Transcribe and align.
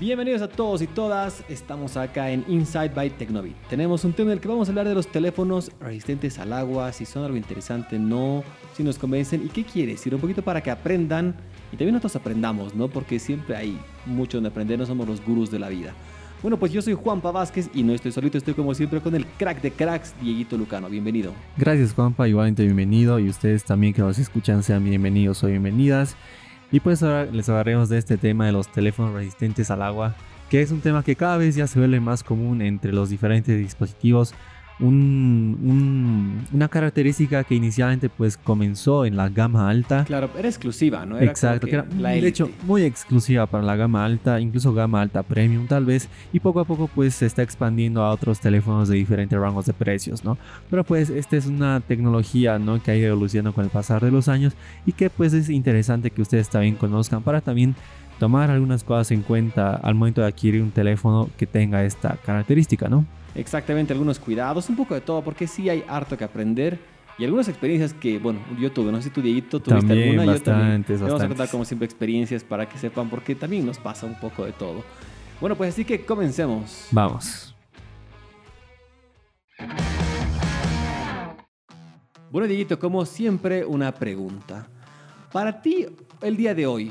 Bienvenidos 0.00 0.42
a 0.42 0.48
todos 0.48 0.82
y 0.82 0.88
todas, 0.88 1.44
estamos 1.48 1.96
acá 1.96 2.28
en 2.32 2.44
Inside 2.48 2.88
by 2.88 3.10
Tecnovit. 3.10 3.54
Tenemos 3.70 4.04
un 4.04 4.12
tema 4.12 4.32
en 4.32 4.38
el 4.38 4.40
que 4.40 4.48
vamos 4.48 4.66
a 4.66 4.72
hablar 4.72 4.88
de 4.88 4.94
los 4.94 5.06
teléfonos 5.06 5.70
resistentes 5.78 6.40
al 6.40 6.52
agua, 6.52 6.92
si 6.92 7.04
son 7.04 7.22
algo 7.22 7.36
interesante, 7.36 7.96
no, 7.96 8.42
si 8.76 8.82
nos 8.82 8.98
convencen 8.98 9.46
y 9.46 9.50
qué 9.50 9.62
quiere 9.62 9.92
decir, 9.92 10.12
un 10.12 10.20
poquito 10.20 10.42
para 10.42 10.60
que 10.60 10.72
aprendan 10.72 11.36
y 11.72 11.76
también 11.76 11.92
nosotros 11.92 12.16
aprendamos, 12.16 12.74
¿no? 12.74 12.88
Porque 12.88 13.20
siempre 13.20 13.54
hay 13.54 13.78
mucho 14.04 14.38
donde 14.38 14.48
aprender, 14.48 14.80
no 14.80 14.84
somos 14.84 15.06
los 15.06 15.24
gurús 15.24 15.52
de 15.52 15.60
la 15.60 15.68
vida. 15.68 15.94
Bueno, 16.42 16.58
pues 16.58 16.72
yo 16.72 16.82
soy 16.82 16.94
Juanpa 16.94 17.30
Vázquez 17.30 17.70
y 17.72 17.84
no 17.84 17.92
estoy 17.92 18.10
solito, 18.10 18.36
estoy 18.36 18.54
como 18.54 18.74
siempre 18.74 19.00
con 19.00 19.14
el 19.14 19.24
crack 19.24 19.62
de 19.62 19.70
cracks, 19.70 20.12
Dieguito 20.20 20.58
Lucano. 20.58 20.88
Bienvenido. 20.88 21.32
Gracias 21.56 21.94
Juanpa, 21.94 22.26
igualmente 22.26 22.64
bienvenido 22.64 23.20
y 23.20 23.28
ustedes 23.28 23.62
también 23.62 23.94
que 23.94 24.02
nos 24.02 24.18
escuchan 24.18 24.64
sean 24.64 24.82
bienvenidos 24.82 25.44
o 25.44 25.46
bienvenidas. 25.46 26.16
Y 26.74 26.80
pues 26.80 27.04
ahora 27.04 27.26
les 27.26 27.48
hablaremos 27.48 27.88
de 27.88 27.98
este 27.98 28.16
tema 28.16 28.46
de 28.46 28.50
los 28.50 28.66
teléfonos 28.66 29.14
resistentes 29.14 29.70
al 29.70 29.80
agua, 29.80 30.16
que 30.50 30.60
es 30.60 30.72
un 30.72 30.80
tema 30.80 31.04
que 31.04 31.14
cada 31.14 31.36
vez 31.36 31.54
ya 31.54 31.68
se 31.68 31.78
vuelve 31.78 32.00
más 32.00 32.24
común 32.24 32.62
entre 32.62 32.92
los 32.92 33.10
diferentes 33.10 33.56
dispositivos 33.56 34.34
una 34.80 36.68
característica 36.68 37.44
que 37.44 37.54
inicialmente 37.54 38.08
pues 38.08 38.36
comenzó 38.36 39.04
en 39.04 39.16
la 39.16 39.28
gama 39.28 39.68
alta. 39.68 40.04
Claro, 40.04 40.30
era 40.36 40.48
exclusiva, 40.48 41.06
¿no? 41.06 41.18
Exacto, 41.20 41.66
que 41.66 41.74
era 41.74 41.84
de 41.84 42.26
hecho 42.26 42.50
muy 42.64 42.82
exclusiva 42.82 43.46
para 43.46 43.62
la 43.62 43.76
gama 43.76 44.04
alta, 44.04 44.40
incluso 44.40 44.74
gama 44.74 45.00
alta 45.00 45.22
premium 45.22 45.66
tal 45.66 45.84
vez, 45.84 46.08
y 46.32 46.40
poco 46.40 46.60
a 46.60 46.64
poco 46.64 46.88
pues 46.88 47.14
se 47.14 47.26
está 47.26 47.42
expandiendo 47.42 48.02
a 48.02 48.10
otros 48.10 48.40
teléfonos 48.40 48.88
de 48.88 48.96
diferentes 48.96 49.38
rangos 49.38 49.66
de 49.66 49.72
precios, 49.72 50.24
¿no? 50.24 50.36
Pero 50.70 50.82
pues 50.82 51.10
esta 51.10 51.36
es 51.36 51.46
una 51.46 51.80
tecnología, 51.80 52.58
¿no? 52.58 52.82
Que 52.82 52.90
ha 52.90 52.96
ido 52.96 53.08
evolucionando 53.08 53.52
con 53.52 53.64
el 53.64 53.70
pasar 53.70 54.02
de 54.02 54.10
los 54.10 54.28
años 54.28 54.54
y 54.86 54.92
que 54.92 55.08
pues 55.08 55.32
es 55.34 55.50
interesante 55.50 56.10
que 56.10 56.22
ustedes 56.22 56.48
también 56.48 56.74
conozcan 56.74 57.22
para 57.22 57.40
también 57.40 57.76
tomar 58.18 58.50
algunas 58.50 58.84
cosas 58.84 59.10
en 59.10 59.22
cuenta 59.22 59.74
al 59.76 59.94
momento 59.94 60.20
de 60.20 60.28
adquirir 60.28 60.62
un 60.62 60.70
teléfono 60.70 61.30
que 61.36 61.46
tenga 61.46 61.84
esta 61.84 62.16
característica, 62.24 62.88
¿no? 62.88 63.04
Exactamente 63.34 63.92
algunos 63.92 64.18
cuidados, 64.18 64.68
un 64.68 64.76
poco 64.76 64.94
de 64.94 65.00
todo, 65.00 65.22
porque 65.22 65.46
sí 65.46 65.68
hay 65.68 65.84
harto 65.88 66.16
que 66.16 66.24
aprender. 66.24 66.78
Y 67.16 67.24
algunas 67.24 67.48
experiencias 67.48 67.94
que, 67.94 68.18
bueno, 68.18 68.40
yo 68.58 68.72
tuve, 68.72 68.90
no 68.90 68.98
sé 68.98 69.04
si 69.04 69.10
tú, 69.10 69.22
Dieguito, 69.22 69.60
tuviste 69.60 69.92
alguna. 69.92 70.34
yo 70.34 70.42
también. 70.42 70.84
Vamos 71.00 71.22
a 71.22 71.28
contar, 71.28 71.48
como 71.48 71.64
siempre, 71.64 71.86
experiencias 71.86 72.42
para 72.42 72.68
que 72.68 72.76
sepan, 72.76 73.08
porque 73.08 73.36
también 73.36 73.64
nos 73.64 73.78
pasa 73.78 74.04
un 74.04 74.18
poco 74.18 74.44
de 74.44 74.52
todo. 74.52 74.82
Bueno, 75.40 75.54
pues 75.56 75.74
así 75.74 75.84
que 75.84 76.04
comencemos. 76.04 76.88
Vamos. 76.90 77.54
Bueno, 82.30 82.48
Dieguito, 82.48 82.80
como 82.80 83.06
siempre, 83.06 83.64
una 83.64 83.92
pregunta. 83.92 84.66
Para 85.30 85.62
ti, 85.62 85.86
el 86.20 86.36
día 86.36 86.52
de 86.52 86.66
hoy, 86.66 86.90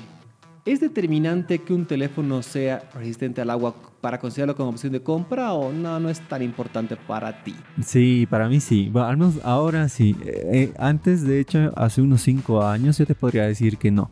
¿Es 0.65 0.79
determinante 0.79 1.59
que 1.59 1.73
un 1.73 1.85
teléfono 1.85 2.41
sea 2.41 2.89
resistente 2.93 3.41
al 3.41 3.49
agua 3.49 3.75
para 3.99 4.17
considerarlo 4.17 4.55
como 4.55 4.69
opción 4.69 4.93
de 4.93 5.03
compra 5.03 5.51
o 5.51 5.73
no, 5.73 5.99
no 5.99 6.09
es 6.09 6.21
tan 6.21 6.41
importante 6.41 6.95
para 6.95 7.43
ti? 7.43 7.53
Sí, 7.83 8.25
para 8.29 8.47
mí 8.47 8.61
sí. 8.61 8.89
Menos 8.93 9.39
ahora 9.43 9.89
sí. 9.89 10.15
Eh, 10.23 10.49
eh, 10.53 10.73
antes, 10.79 11.23
de 11.23 11.41
hecho, 11.41 11.73
hace 11.75 12.01
unos 12.01 12.21
5 12.21 12.65
años 12.65 12.97
yo 12.97 13.05
te 13.05 13.13
podría 13.13 13.43
decir 13.43 13.77
que 13.77 13.91
no. 13.91 14.09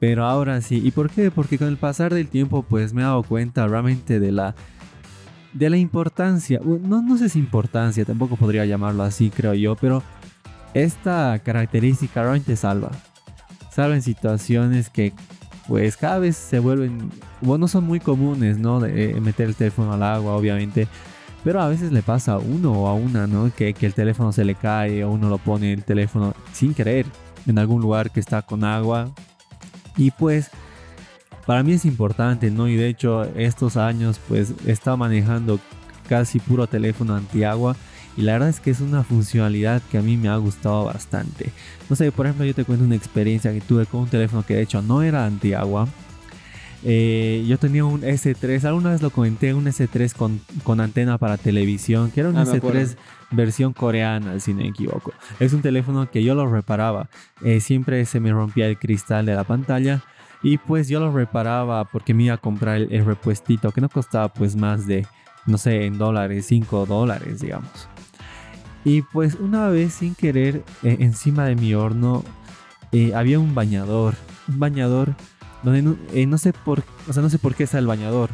Pero 0.00 0.24
ahora 0.24 0.62
sí. 0.62 0.80
¿Y 0.82 0.90
por 0.90 1.10
qué? 1.10 1.30
Porque 1.30 1.58
con 1.58 1.68
el 1.68 1.76
pasar 1.76 2.14
del 2.14 2.28
tiempo 2.28 2.62
pues 2.62 2.94
me 2.94 3.02
he 3.02 3.04
dado 3.04 3.22
cuenta 3.22 3.66
realmente 3.66 4.20
de 4.20 4.32
la 4.32 4.54
de 5.52 5.70
la 5.70 5.76
importancia, 5.76 6.60
no, 6.64 7.00
no 7.00 7.16
sé 7.16 7.28
si 7.28 7.38
importancia, 7.38 8.04
tampoco 8.04 8.34
podría 8.34 8.64
llamarlo 8.64 9.04
así, 9.04 9.30
creo 9.30 9.54
yo, 9.54 9.76
pero 9.76 10.02
esta 10.72 11.38
característica 11.44 12.22
realmente 12.22 12.56
salva. 12.56 12.90
Salva 13.70 13.94
en 13.94 14.02
situaciones 14.02 14.90
que 14.90 15.12
pues 15.68 15.96
cada 15.96 16.18
vez 16.18 16.36
se 16.36 16.58
vuelven, 16.58 17.10
bueno, 17.40 17.68
son 17.68 17.84
muy 17.84 18.00
comunes, 18.00 18.58
¿no? 18.58 18.80
De 18.80 19.10
eh, 19.10 19.20
meter 19.20 19.48
el 19.48 19.54
teléfono 19.54 19.92
al 19.92 20.02
agua, 20.02 20.36
obviamente. 20.36 20.88
Pero 21.42 21.60
a 21.60 21.68
veces 21.68 21.92
le 21.92 22.02
pasa 22.02 22.34
a 22.34 22.38
uno 22.38 22.72
o 22.72 22.88
a 22.88 22.94
una, 22.94 23.26
¿no? 23.26 23.50
Que, 23.54 23.74
que 23.74 23.86
el 23.86 23.94
teléfono 23.94 24.32
se 24.32 24.44
le 24.44 24.54
cae 24.54 25.04
o 25.04 25.10
uno 25.10 25.28
lo 25.28 25.38
pone 25.38 25.72
el 25.72 25.84
teléfono 25.84 26.34
sin 26.52 26.74
querer 26.74 27.06
en 27.46 27.58
algún 27.58 27.82
lugar 27.82 28.10
que 28.10 28.20
está 28.20 28.42
con 28.42 28.64
agua. 28.64 29.10
Y 29.96 30.10
pues 30.10 30.50
para 31.46 31.62
mí 31.62 31.72
es 31.72 31.84
importante, 31.84 32.50
¿no? 32.50 32.68
Y 32.68 32.76
de 32.76 32.88
hecho 32.88 33.24
estos 33.36 33.76
años 33.76 34.20
pues 34.28 34.54
estado 34.66 34.96
manejando 34.96 35.60
casi 36.08 36.38
puro 36.38 36.66
teléfono 36.66 37.14
antiagua 37.14 37.76
y 38.16 38.22
la 38.22 38.34
verdad 38.34 38.48
es 38.48 38.60
que 38.60 38.70
es 38.70 38.80
una 38.80 39.02
funcionalidad 39.02 39.82
que 39.90 39.98
a 39.98 40.02
mí 40.02 40.16
me 40.16 40.28
ha 40.28 40.36
gustado 40.36 40.84
bastante. 40.84 41.50
No 41.90 41.96
sé, 41.96 42.12
por 42.12 42.26
ejemplo, 42.26 42.44
yo 42.44 42.54
te 42.54 42.64
cuento 42.64 42.84
una 42.84 42.94
experiencia 42.94 43.52
que 43.52 43.60
tuve 43.60 43.86
con 43.86 44.02
un 44.02 44.08
teléfono 44.08 44.44
que 44.44 44.54
de 44.54 44.62
hecho 44.62 44.82
no 44.82 45.02
era 45.02 45.26
antiagua. 45.26 45.88
Eh, 46.86 47.44
yo 47.48 47.58
tenía 47.58 47.84
un 47.84 48.02
S3, 48.02 48.62
alguna 48.64 48.90
vez 48.90 49.02
lo 49.02 49.10
comenté, 49.10 49.54
un 49.54 49.64
S3 49.64 50.12
con, 50.12 50.40
con 50.62 50.80
antena 50.80 51.18
para 51.18 51.38
televisión, 51.38 52.10
que 52.10 52.20
era 52.20 52.28
un 52.28 52.36
ah, 52.36 52.44
S3 52.44 52.96
versión 53.30 53.72
coreana, 53.72 54.38
si 54.38 54.52
no 54.52 54.60
me 54.60 54.68
equivoco. 54.68 55.12
Es 55.40 55.52
un 55.52 55.62
teléfono 55.62 56.08
que 56.10 56.22
yo 56.22 56.34
lo 56.34 56.46
reparaba. 56.46 57.08
Eh, 57.42 57.60
siempre 57.60 58.04
se 58.04 58.20
me 58.20 58.32
rompía 58.32 58.66
el 58.66 58.78
cristal 58.78 59.26
de 59.26 59.34
la 59.34 59.44
pantalla. 59.44 60.02
Y 60.42 60.58
pues 60.58 60.88
yo 60.88 61.00
lo 61.00 61.10
reparaba 61.10 61.86
porque 61.86 62.12
me 62.12 62.24
iba 62.24 62.34
a 62.34 62.38
comprar 62.38 62.76
el, 62.76 62.92
el 62.92 63.06
repuestito 63.06 63.72
que 63.72 63.80
no 63.80 63.88
costaba 63.88 64.28
pues 64.28 64.54
más 64.56 64.86
de, 64.86 65.06
no 65.46 65.56
sé, 65.56 65.86
en 65.86 65.96
dólares, 65.96 66.44
5 66.46 66.84
dólares, 66.84 67.40
digamos. 67.40 67.88
Y 68.84 69.02
pues 69.02 69.34
una 69.36 69.68
vez 69.68 69.94
sin 69.94 70.14
querer, 70.14 70.62
eh, 70.82 70.96
encima 71.00 71.46
de 71.46 71.56
mi 71.56 71.74
horno 71.74 72.22
eh, 72.92 73.14
había 73.14 73.38
un 73.38 73.54
bañador. 73.54 74.14
Un 74.46 74.58
bañador 74.58 75.14
donde 75.62 75.96
eh, 76.12 76.26
no, 76.26 76.36
sé 76.36 76.52
por, 76.52 76.82
o 77.08 77.12
sea, 77.12 77.22
no 77.22 77.30
sé 77.30 77.38
por 77.38 77.54
qué 77.54 77.64
está 77.64 77.78
el 77.78 77.86
bañador. 77.86 78.28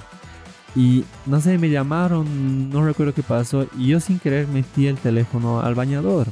Y 0.75 1.05
no 1.27 1.41
sé, 1.41 1.59
me 1.59 1.71
llamaron, 1.71 2.71
no 2.71 2.85
recuerdo 2.85 3.15
qué 3.15 3.23
pasó. 3.23 3.67
Y 3.79 3.89
yo 3.89 4.01
sin 4.01 4.19
querer 4.19 4.49
metí 4.49 4.87
el 4.87 4.97
teléfono 4.97 5.61
al 5.61 5.75
bañador. 5.75 6.27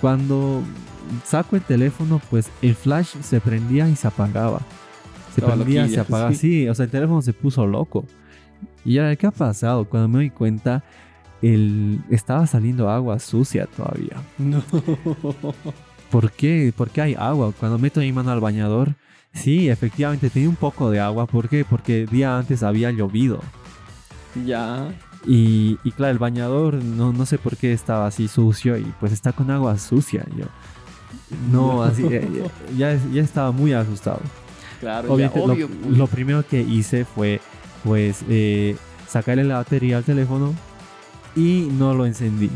Cuando 0.00 0.62
saco 1.24 1.56
el 1.56 1.62
teléfono, 1.62 2.20
pues 2.30 2.50
el 2.62 2.74
flash 2.74 3.14
se 3.20 3.40
prendía 3.40 3.88
y 3.88 3.96
se 3.96 4.08
apagaba. 4.08 4.60
Se 5.34 5.42
prendía 5.42 5.86
y 5.86 5.90
se 5.90 6.00
apagaba. 6.00 6.34
Sí. 6.34 6.68
o 6.68 6.74
sea, 6.74 6.84
el 6.84 6.90
teléfono 6.90 7.22
se 7.22 7.32
puso 7.32 7.66
loco. 7.66 8.04
Y 8.84 8.98
ahora, 8.98 9.14
¿qué 9.16 9.26
ha 9.26 9.30
pasado? 9.30 9.84
Cuando 9.84 10.08
me 10.08 10.18
doy 10.18 10.30
cuenta, 10.30 10.82
el, 11.42 12.00
estaba 12.08 12.46
saliendo 12.46 12.88
agua 12.88 13.18
sucia 13.18 13.66
todavía. 13.66 14.16
No. 14.38 14.62
¿Por 16.10 16.30
qué? 16.30 16.72
¿Por 16.76 16.90
qué 16.90 17.02
hay 17.02 17.14
agua? 17.14 17.52
Cuando 17.58 17.78
meto 17.78 18.00
mi 18.00 18.12
mano 18.12 18.30
al 18.30 18.40
bañador, 18.40 18.94
sí, 19.32 19.68
efectivamente 19.68 20.30
tenía 20.30 20.48
un 20.48 20.56
poco 20.56 20.90
de 20.90 21.00
agua. 21.00 21.26
¿Por 21.26 21.48
qué? 21.48 21.64
Porque 21.64 22.02
el 22.02 22.08
día 22.08 22.38
antes 22.38 22.62
había 22.62 22.90
llovido. 22.90 23.40
Ya. 24.46 24.88
Y, 25.26 25.78
y 25.84 25.92
claro, 25.92 26.12
el 26.12 26.18
bañador 26.18 26.74
no, 26.74 27.12
no 27.12 27.26
sé 27.26 27.38
por 27.38 27.56
qué 27.56 27.72
estaba 27.72 28.06
así 28.06 28.28
sucio 28.28 28.76
y 28.76 28.84
pues 29.00 29.12
está 29.12 29.32
con 29.32 29.50
agua 29.50 29.78
sucia. 29.78 30.24
Yo, 30.36 30.46
no, 31.50 31.82
así, 31.82 32.04
eh, 32.10 32.28
ya, 32.76 32.98
ya, 33.12 33.22
estaba 33.22 33.52
muy 33.52 33.72
asustado. 33.72 34.20
Claro, 34.80 35.16
ya, 35.18 35.30
obvio. 35.30 35.68
Lo, 35.88 35.96
lo, 35.96 36.06
primero 36.06 36.44
que 36.46 36.60
hice 36.60 37.04
fue 37.04 37.40
pues 37.84 38.24
eh, 38.28 38.76
sacarle 39.08 39.44
la 39.44 39.56
batería 39.56 39.98
al 39.98 40.04
teléfono 40.04 40.54
y 41.34 41.68
no 41.72 41.94
lo 41.94 42.06
encendí. 42.06 42.50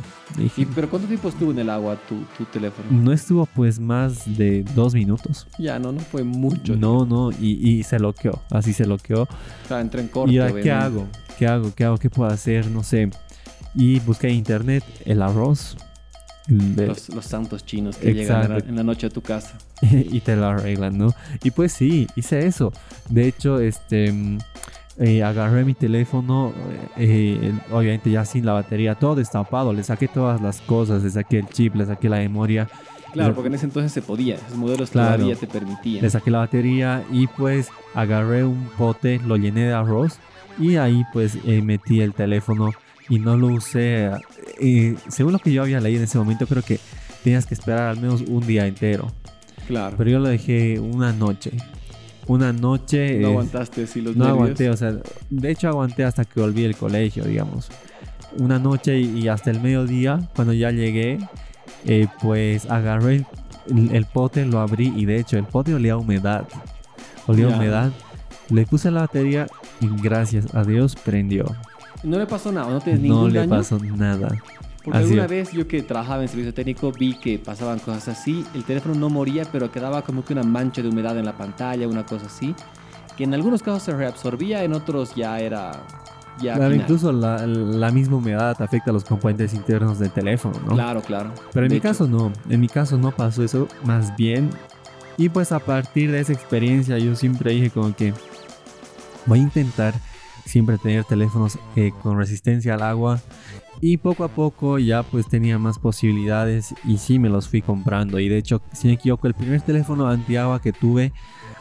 ¿Pero 0.75 0.91
cuánto 0.91 1.07
tiempo 1.09 1.29
estuvo 1.29 1.51
en 1.51 1.59
el 1.61 1.71
agua 1.71 1.97
tu, 2.09 2.25
tu, 2.37 2.45
teléfono? 2.47 2.89
No 2.91 3.13
estuvo 3.13 3.47
pues 3.47 3.79
más 3.79 4.37
de 4.37 4.65
dos 4.75 4.95
minutos. 4.95 5.47
Ya, 5.59 5.79
no, 5.79 5.93
no 5.93 6.01
fue 6.01 6.25
mucho. 6.25 6.77
No, 6.77 7.07
no, 7.07 7.31
y, 7.33 7.59
y, 7.69 7.83
se 7.85 7.99
loqueó, 7.99 8.43
así 8.51 8.73
se 8.73 8.87
loqueó. 8.87 9.23
O 9.23 9.69
sea, 9.69 9.81
entré 9.81 10.03
en 10.03 10.09
corto. 10.09 10.33
Y 10.33 10.37
¿qué 10.63 10.73
hago? 10.73 11.07
¿Qué 11.39 11.47
hago? 11.47 11.75
¿Qué 11.75 11.85
hago? 11.85 11.97
¿Qué 11.97 12.11
puedo 12.11 12.31
hacer? 12.31 12.71
No 12.71 12.83
sé. 12.83 13.11
Y 13.75 14.01
busqué 14.01 14.29
en 14.29 14.35
internet 14.35 14.85
el 15.05 15.23
arroz. 15.23 15.77
Los, 16.49 17.09
los, 17.09 17.25
santos 17.25 17.67
chinos 17.67 17.97
que 17.97 18.15
llegan 18.15 18.53
en 18.53 18.77
la 18.77 18.85
noche 18.85 19.09
a 19.09 19.11
tu 19.11 19.21
casa. 19.21 19.59
y 19.83 20.21
te 20.21 20.37
lo 20.37 20.47
arreglan, 20.47 20.97
¿no? 20.97 21.13
Y 21.43 21.51
pues 21.51 21.73
sí, 21.73 22.07
hice 22.15 22.47
eso. 22.47 22.73
De 23.09 23.27
hecho, 23.27 23.59
este 23.59 24.39
eh, 24.99 25.23
agarré 25.23 25.65
mi 25.65 25.75
teléfono, 25.75 26.55
eh, 26.97 27.53
obviamente 27.71 28.11
ya 28.11 28.25
sin 28.25 28.47
la 28.47 28.55
batería, 28.55 28.95
todo 28.95 29.15
destapado, 29.15 29.75
le 29.75 29.83
saqué 29.83 30.09
todas 30.09 30.41
las 30.41 30.63
cosas, 30.63 31.03
le 31.03 31.11
saqué 31.11 31.41
el 31.41 31.49
chip, 31.49 31.75
le 31.75 31.85
saqué 31.85 32.09
la 32.09 32.17
memoria. 32.17 32.67
Claro, 33.13 33.35
porque 33.35 33.49
en 33.49 33.55
ese 33.55 33.67
entonces 33.67 33.93
se 33.93 34.01
podía, 34.01 34.37
esos 34.37 34.57
modelos 34.57 34.91
todavía 34.91 35.37
te 35.37 35.47
permitían. 35.47 36.03
Le 36.03 36.11
saqué 36.11 36.31
la 36.31 36.39
batería 36.39 37.05
y 37.11 37.27
pues 37.27 37.69
agarré 37.95 38.45
un 38.45 38.69
pote, 38.79 39.21
lo 39.25 39.37
llené 39.37 39.67
de 39.67 39.75
arroz 39.75 40.19
y 40.59 40.77
ahí 40.77 41.05
pues 41.13 41.39
eh, 41.45 41.61
metí 41.61 42.01
el 42.01 42.15
teléfono 42.15 42.73
y 43.09 43.19
no 43.19 43.37
lo 43.37 43.49
usé. 43.49 44.11
según 45.09 45.33
lo 45.33 45.39
que 45.39 45.53
yo 45.53 45.63
había 45.63 45.81
leído 45.81 45.99
en 45.99 46.05
ese 46.05 46.19
momento, 46.19 46.47
creo 46.47 46.63
que 46.63 46.81
tenías 47.23 47.45
que 47.45 47.55
esperar 47.55 47.89
al 47.89 48.01
menos 48.01 48.23
un 48.23 48.47
día 48.47 48.67
entero. 48.67 49.13
Claro. 49.67 49.97
Pero 49.99 50.11
yo 50.11 50.19
lo 50.21 50.29
dejé 50.29 50.79
una 50.79 51.13
noche 51.13 51.53
una 52.27 52.53
noche. 52.53 53.19
No 53.21 53.29
aguantaste 53.29 53.85
así 53.85 54.01
los 54.01 54.17
No 54.17 54.27
aguanté, 54.27 54.71
o 54.71 54.77
sea, 54.77 54.97
de 55.31 55.51
hecho 55.51 55.69
aguanté 55.69 56.05
hasta 56.05 56.25
que 56.25 56.41
volví 56.41 56.65
al 56.65 56.77
colegio, 56.77 57.25
digamos. 57.25 57.69
Una 58.39 58.59
noche 58.59 58.99
y, 58.99 59.29
hasta 59.29 59.51
el 59.51 59.61
mediodía, 59.61 60.29
cuando 60.35 60.53
ya 60.53 60.71
llegué, 60.71 61.19
eh, 61.85 62.07
pues 62.21 62.71
agarré 62.71 63.25
el, 63.69 64.05
pote, 64.07 64.45
lo 64.45 64.61
abrí 64.61 64.93
y 64.95 65.07
de 65.07 65.19
hecho 65.19 65.39
el 65.39 65.45
pote 65.45 65.75
olía 65.75 65.95
a 65.95 65.97
humedad. 65.97 66.47
Olía 67.27 67.47
a 67.47 67.57
humedad. 67.57 67.93
Le 68.51 68.67
puse 68.67 68.91
la 68.91 69.01
batería 69.01 69.47
y 69.81 69.89
gracias 70.03 70.55
a 70.55 70.63
Dios 70.65 70.95
prendió. 70.97 71.47
No 72.03 72.19
le 72.19 72.27
pasó 72.27 72.53
nada, 72.53 72.71
no 72.71 72.81
tienes 72.81 73.03
ningún 73.03 73.23
No 73.23 73.29
le 73.29 73.41
daño. 73.41 73.51
pasó 73.51 73.79
nada. 73.79 74.29
Porque 74.87 74.99
Así 75.01 75.07
alguna 75.09 75.25
es. 75.25 75.31
vez 75.31 75.53
yo 75.53 75.67
que 75.69 75.83
trabajaba 75.83 76.23
en 76.23 76.29
servicio 76.29 76.55
técnico 76.55 76.93
vi 76.93 77.19
que 77.19 77.39
pasaban 77.41 77.79
cosas 77.81 78.07
así. 78.09 78.47
El 78.55 78.65
teléfono 78.65 78.95
no 78.95 79.11
moría, 79.11 79.45
pero 79.51 79.71
quedaba 79.71 80.01
como 80.03 80.25
que 80.25 80.33
una 80.33 80.45
mancha 80.45 80.81
de 80.81 80.89
humedad 80.89 81.19
en 81.19 81.25
la 81.27 81.37
pantalla, 81.37 81.89
una 81.89 82.07
cosa 82.07 82.27
así. 82.27 82.55
Que 83.19 83.25
en 83.25 83.35
algunos 83.35 83.63
casos 83.63 83.83
se 83.83 83.93
reabsorbía, 83.97 84.63
en 84.63 84.73
otros 84.73 85.15
ya 85.15 85.39
era. 85.41 85.73
Ya 86.41 86.55
Claro, 86.55 86.71
final. 86.71 86.85
incluso 86.85 87.13
la, 87.13 87.47
la 87.47 87.91
misma 87.91 88.17
humedad 88.19 88.61
afecta 88.63 88.91
a 88.91 88.93
los 88.95 89.05
componentes 89.05 89.55
internos 89.55 89.99
del 89.99 90.11
teléfono, 90.13 90.55
¿no? 90.67 90.75
Claro, 90.75 91.01
claro. 91.03 91.33
Pero 91.53 91.67
en 91.67 91.71
De 91.71 91.75
mi 91.75 91.79
hecho, 91.79 91.89
caso 91.89 92.07
no, 92.07 92.33
en 92.49 92.61
mi 92.61 92.69
caso 92.69 92.97
no 92.99 93.11
pasó 93.11 93.43
eso, 93.43 93.67
más 93.85 94.15
bien. 94.17 94.51
Y 95.17 95.31
pues 95.31 95.51
a 95.51 95.59
partir 95.59 96.13
de 96.13 96.21
esa 96.21 96.33
experiencia 96.35 96.99
yo 96.99 97.17
siempre 97.17 97.53
dije 97.53 97.71
como 97.71 97.97
que 97.97 98.13
voy 99.25 99.39
a 99.41 99.43
intentar 99.43 99.95
siempre 100.47 100.79
tener 100.79 101.05
teléfonos 101.05 101.59
eh, 101.77 101.93
con 102.03 102.17
resistencia 102.17 102.75
al 102.75 102.83
agua. 102.83 103.21
Y 103.83 103.99
poco 103.99 104.25
a 104.25 104.29
poco 104.29 104.79
ya 104.79 105.03
pues 105.03 105.29
tenía 105.29 105.59
más 105.59 105.79
posibilidades 105.79 106.75
y 106.87 106.97
sí 106.97 107.19
me 107.19 107.29
los 107.29 107.47
fui 107.49 107.61
comprando. 107.61 108.19
Y 108.19 108.29
de 108.31 108.39
hecho, 108.39 108.63
si 108.73 108.89
me 108.89 108.95
equivoco, 108.95 109.27
el 109.27 109.35
primer 109.35 109.61
teléfono 109.61 110.09
antiagua 110.09 110.63
que 110.63 110.73
tuve 110.73 111.13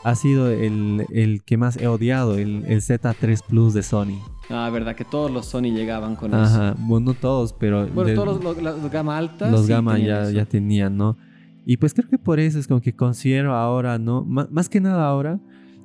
ha 0.05 0.15
sido 0.15 0.49
el, 0.49 1.05
el 1.11 1.43
que 1.43 1.57
más 1.57 1.75
he 1.77 1.87
odiado, 1.87 2.37
el, 2.37 2.63
el 2.67 2.79
Z3 2.81 3.41
Plus 3.45 3.73
de 3.73 3.83
Sony. 3.83 4.21
Ah, 4.49 4.69
verdad, 4.71 4.95
que 4.95 5.03
todos 5.03 5.29
los 5.31 5.47
Sony 5.47 5.73
llegaban 5.73 6.15
con 6.15 6.31
eso. 6.31 6.41
Ajá, 6.43 6.75
bueno, 6.77 7.07
no 7.07 7.13
todos, 7.15 7.51
pero... 7.53 7.87
Bueno, 7.87 8.09
de- 8.11 8.15
todos 8.15 8.41
los, 8.43 8.61
los- 8.63 8.81
los 8.81 8.91
gama 8.91 9.17
alta. 9.17 9.49
los 9.49 9.63
sí 9.65 9.71
gama 9.71 9.97
ya, 9.97 10.21
eso. 10.23 10.31
ya 10.31 10.45
tenían, 10.45 10.95
¿no? 10.95 11.17
Y 11.65 11.77
pues 11.77 11.93
creo 11.95 12.07
que 12.07 12.19
por 12.19 12.39
eso 12.39 12.59
es 12.59 12.67
como 12.67 12.79
que 12.79 12.95
considero 12.95 13.55
ahora, 13.55 13.97
¿no? 13.97 14.23
Má- 14.23 14.47
más 14.51 14.69
que 14.69 14.79
nada 14.79 15.07
ahora, 15.07 15.39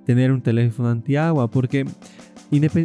tener 0.05 0.33
un 0.33 0.41
teléfono 0.43 0.89
antiagua, 0.89 1.49
porque, 1.51 1.87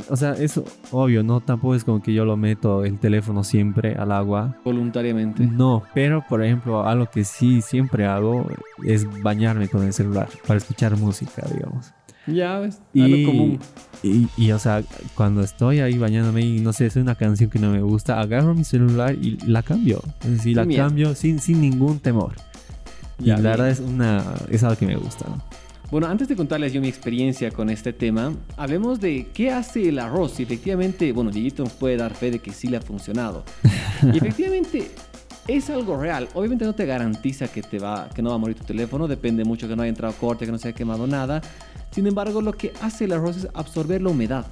o 0.09 0.15
sea, 0.15 0.33
eso 0.33 0.63
obvio, 0.91 1.23
¿no? 1.23 1.41
Tampoco 1.41 1.73
es 1.75 1.83
como 1.83 2.01
que 2.01 2.13
yo 2.13 2.23
lo 2.25 2.37
meto 2.37 2.83
el 2.85 2.99
teléfono 2.99 3.43
siempre 3.43 3.95
al 3.95 4.11
agua. 4.11 4.57
Voluntariamente. 4.63 5.45
No, 5.45 5.83
pero 5.93 6.23
por 6.27 6.43
ejemplo, 6.43 6.85
algo 6.87 7.07
que 7.09 7.23
sí 7.23 7.61
siempre 7.61 8.05
hago 8.05 8.45
es 8.85 9.07
bañarme 9.23 9.67
con 9.67 9.83
el 9.83 9.93
celular 9.93 10.29
para 10.45 10.57
escuchar 10.57 10.95
música, 10.97 11.43
digamos. 11.51 11.91
Ya 12.27 12.59
ves, 12.59 12.81
Y, 12.93 13.01
algo 13.03 13.31
común. 13.31 13.59
y, 14.01 14.27
y, 14.35 14.51
o 14.51 14.57
sea, 14.57 14.83
cuando 15.13 15.41
estoy 15.41 15.79
ahí 15.79 15.97
bañándome 15.99 16.41
y 16.41 16.59
no 16.59 16.73
sé, 16.73 16.87
es 16.87 16.95
una 16.95 17.13
canción 17.13 17.49
que 17.51 17.59
no 17.59 17.69
me 17.71 17.81
gusta, 17.81 18.19
agarro 18.19 18.55
mi 18.55 18.63
celular 18.63 19.13
y 19.13 19.37
la 19.45 19.61
cambio. 19.61 20.01
Es 20.21 20.31
decir, 20.31 20.55
la 20.57 20.67
cambio 20.67 21.13
sin, 21.13 21.39
sin 21.39 21.61
ningún 21.61 21.99
temor. 21.99 22.33
Y 23.19 23.27
la 23.27 23.35
bien. 23.35 23.43
verdad 23.43 23.69
es, 23.69 23.79
una, 23.79 24.23
es 24.49 24.63
algo 24.63 24.75
que 24.75 24.87
me 24.87 24.95
gusta. 24.95 25.25
¿no? 25.29 25.43
Bueno, 25.95 26.07
antes 26.09 26.27
de 26.27 26.35
contarles 26.35 26.73
yo 26.73 26.81
mi 26.81 26.89
experiencia 26.89 27.51
con 27.51 27.69
este 27.69 27.93
tema, 27.93 28.33
hablemos 28.57 28.99
de 28.99 29.29
qué 29.33 29.49
hace 29.49 29.87
el 29.87 29.97
arroz. 29.99 30.37
Y 30.41 30.43
efectivamente, 30.43 31.13
bueno, 31.13 31.31
Dieguito 31.31 31.63
nos 31.63 31.71
puede 31.71 31.95
dar 31.95 32.13
fe 32.13 32.31
de 32.31 32.39
que 32.39 32.51
sí 32.51 32.67
le 32.67 32.75
ha 32.75 32.81
funcionado. 32.81 33.45
Y 34.13 34.17
efectivamente 34.17 34.91
es 35.47 35.69
algo 35.69 35.95
real. 35.95 36.27
Obviamente 36.33 36.65
no 36.65 36.75
te 36.75 36.85
garantiza 36.85 37.47
que, 37.47 37.61
te 37.61 37.79
va, 37.79 38.09
que 38.13 38.21
no 38.21 38.27
va 38.31 38.35
a 38.35 38.37
morir 38.37 38.57
tu 38.57 38.65
teléfono, 38.65 39.07
depende 39.07 39.45
mucho 39.45 39.69
que 39.69 39.75
no 39.77 39.83
haya 39.83 39.89
entrado 39.89 40.13
corte, 40.15 40.45
que 40.45 40.51
no 40.51 40.57
se 40.57 40.67
haya 40.67 40.75
quemado 40.75 41.07
nada. 41.07 41.39
Sin 41.91 42.05
embargo, 42.05 42.41
lo 42.41 42.51
que 42.51 42.73
hace 42.81 43.05
el 43.05 43.13
arroz 43.13 43.37
es 43.37 43.47
absorber 43.53 44.01
la 44.01 44.09
humedad. 44.09 44.45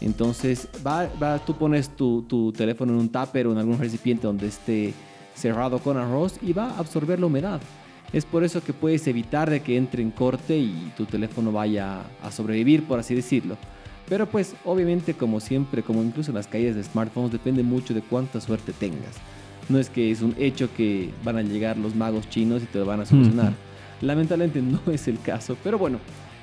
Entonces, 0.00 0.68
va, 0.86 1.08
va- 1.20 1.40
tú 1.40 1.56
pones 1.56 1.88
tu, 1.96 2.22
tu 2.22 2.52
teléfono 2.52 2.92
en 2.92 3.00
un 3.00 3.08
tupper 3.08 3.48
o 3.48 3.52
en 3.52 3.58
algún 3.58 3.80
recipiente 3.80 4.28
donde 4.28 4.46
esté 4.46 4.94
cerrado 5.34 5.80
con 5.80 5.96
arroz 5.96 6.36
y 6.40 6.52
va 6.52 6.70
a 6.70 6.78
absorber 6.78 7.18
la 7.18 7.26
humedad. 7.26 7.60
Es 8.12 8.24
por 8.24 8.44
eso 8.44 8.62
que 8.62 8.72
puedes 8.72 9.06
evitar 9.08 9.50
de 9.50 9.60
que 9.60 9.76
entre 9.76 10.02
en 10.02 10.10
corte 10.10 10.56
y 10.56 10.92
tu 10.96 11.04
teléfono 11.04 11.50
vaya 11.50 12.02
a 12.22 12.30
sobrevivir, 12.30 12.84
por 12.84 12.98
así 12.98 13.14
decirlo. 13.14 13.56
Pero 14.08 14.26
pues 14.28 14.54
obviamente 14.64 15.14
como 15.14 15.40
siempre, 15.40 15.82
como 15.82 16.02
incluso 16.02 16.30
en 16.30 16.36
las 16.36 16.46
caídas 16.46 16.76
de 16.76 16.84
smartphones, 16.84 17.32
depende 17.32 17.62
mucho 17.62 17.94
de 17.94 18.02
cuánta 18.02 18.40
suerte 18.40 18.72
tengas. 18.72 19.16
No 19.68 19.78
es 19.78 19.88
que 19.88 20.10
es 20.10 20.20
un 20.20 20.34
hecho 20.38 20.68
que 20.76 21.10
van 21.24 21.38
a 21.38 21.42
llegar 21.42 21.78
los 21.78 21.94
magos 21.94 22.28
chinos 22.28 22.62
y 22.62 22.66
te 22.66 22.78
lo 22.78 22.84
van 22.84 23.00
a 23.00 23.06
solucionar. 23.06 23.52
Lamentablemente 24.02 24.60
no 24.60 24.80
es 24.92 25.08
el 25.08 25.18
caso. 25.20 25.56
Pero 25.64 25.78
bueno, 25.78 25.98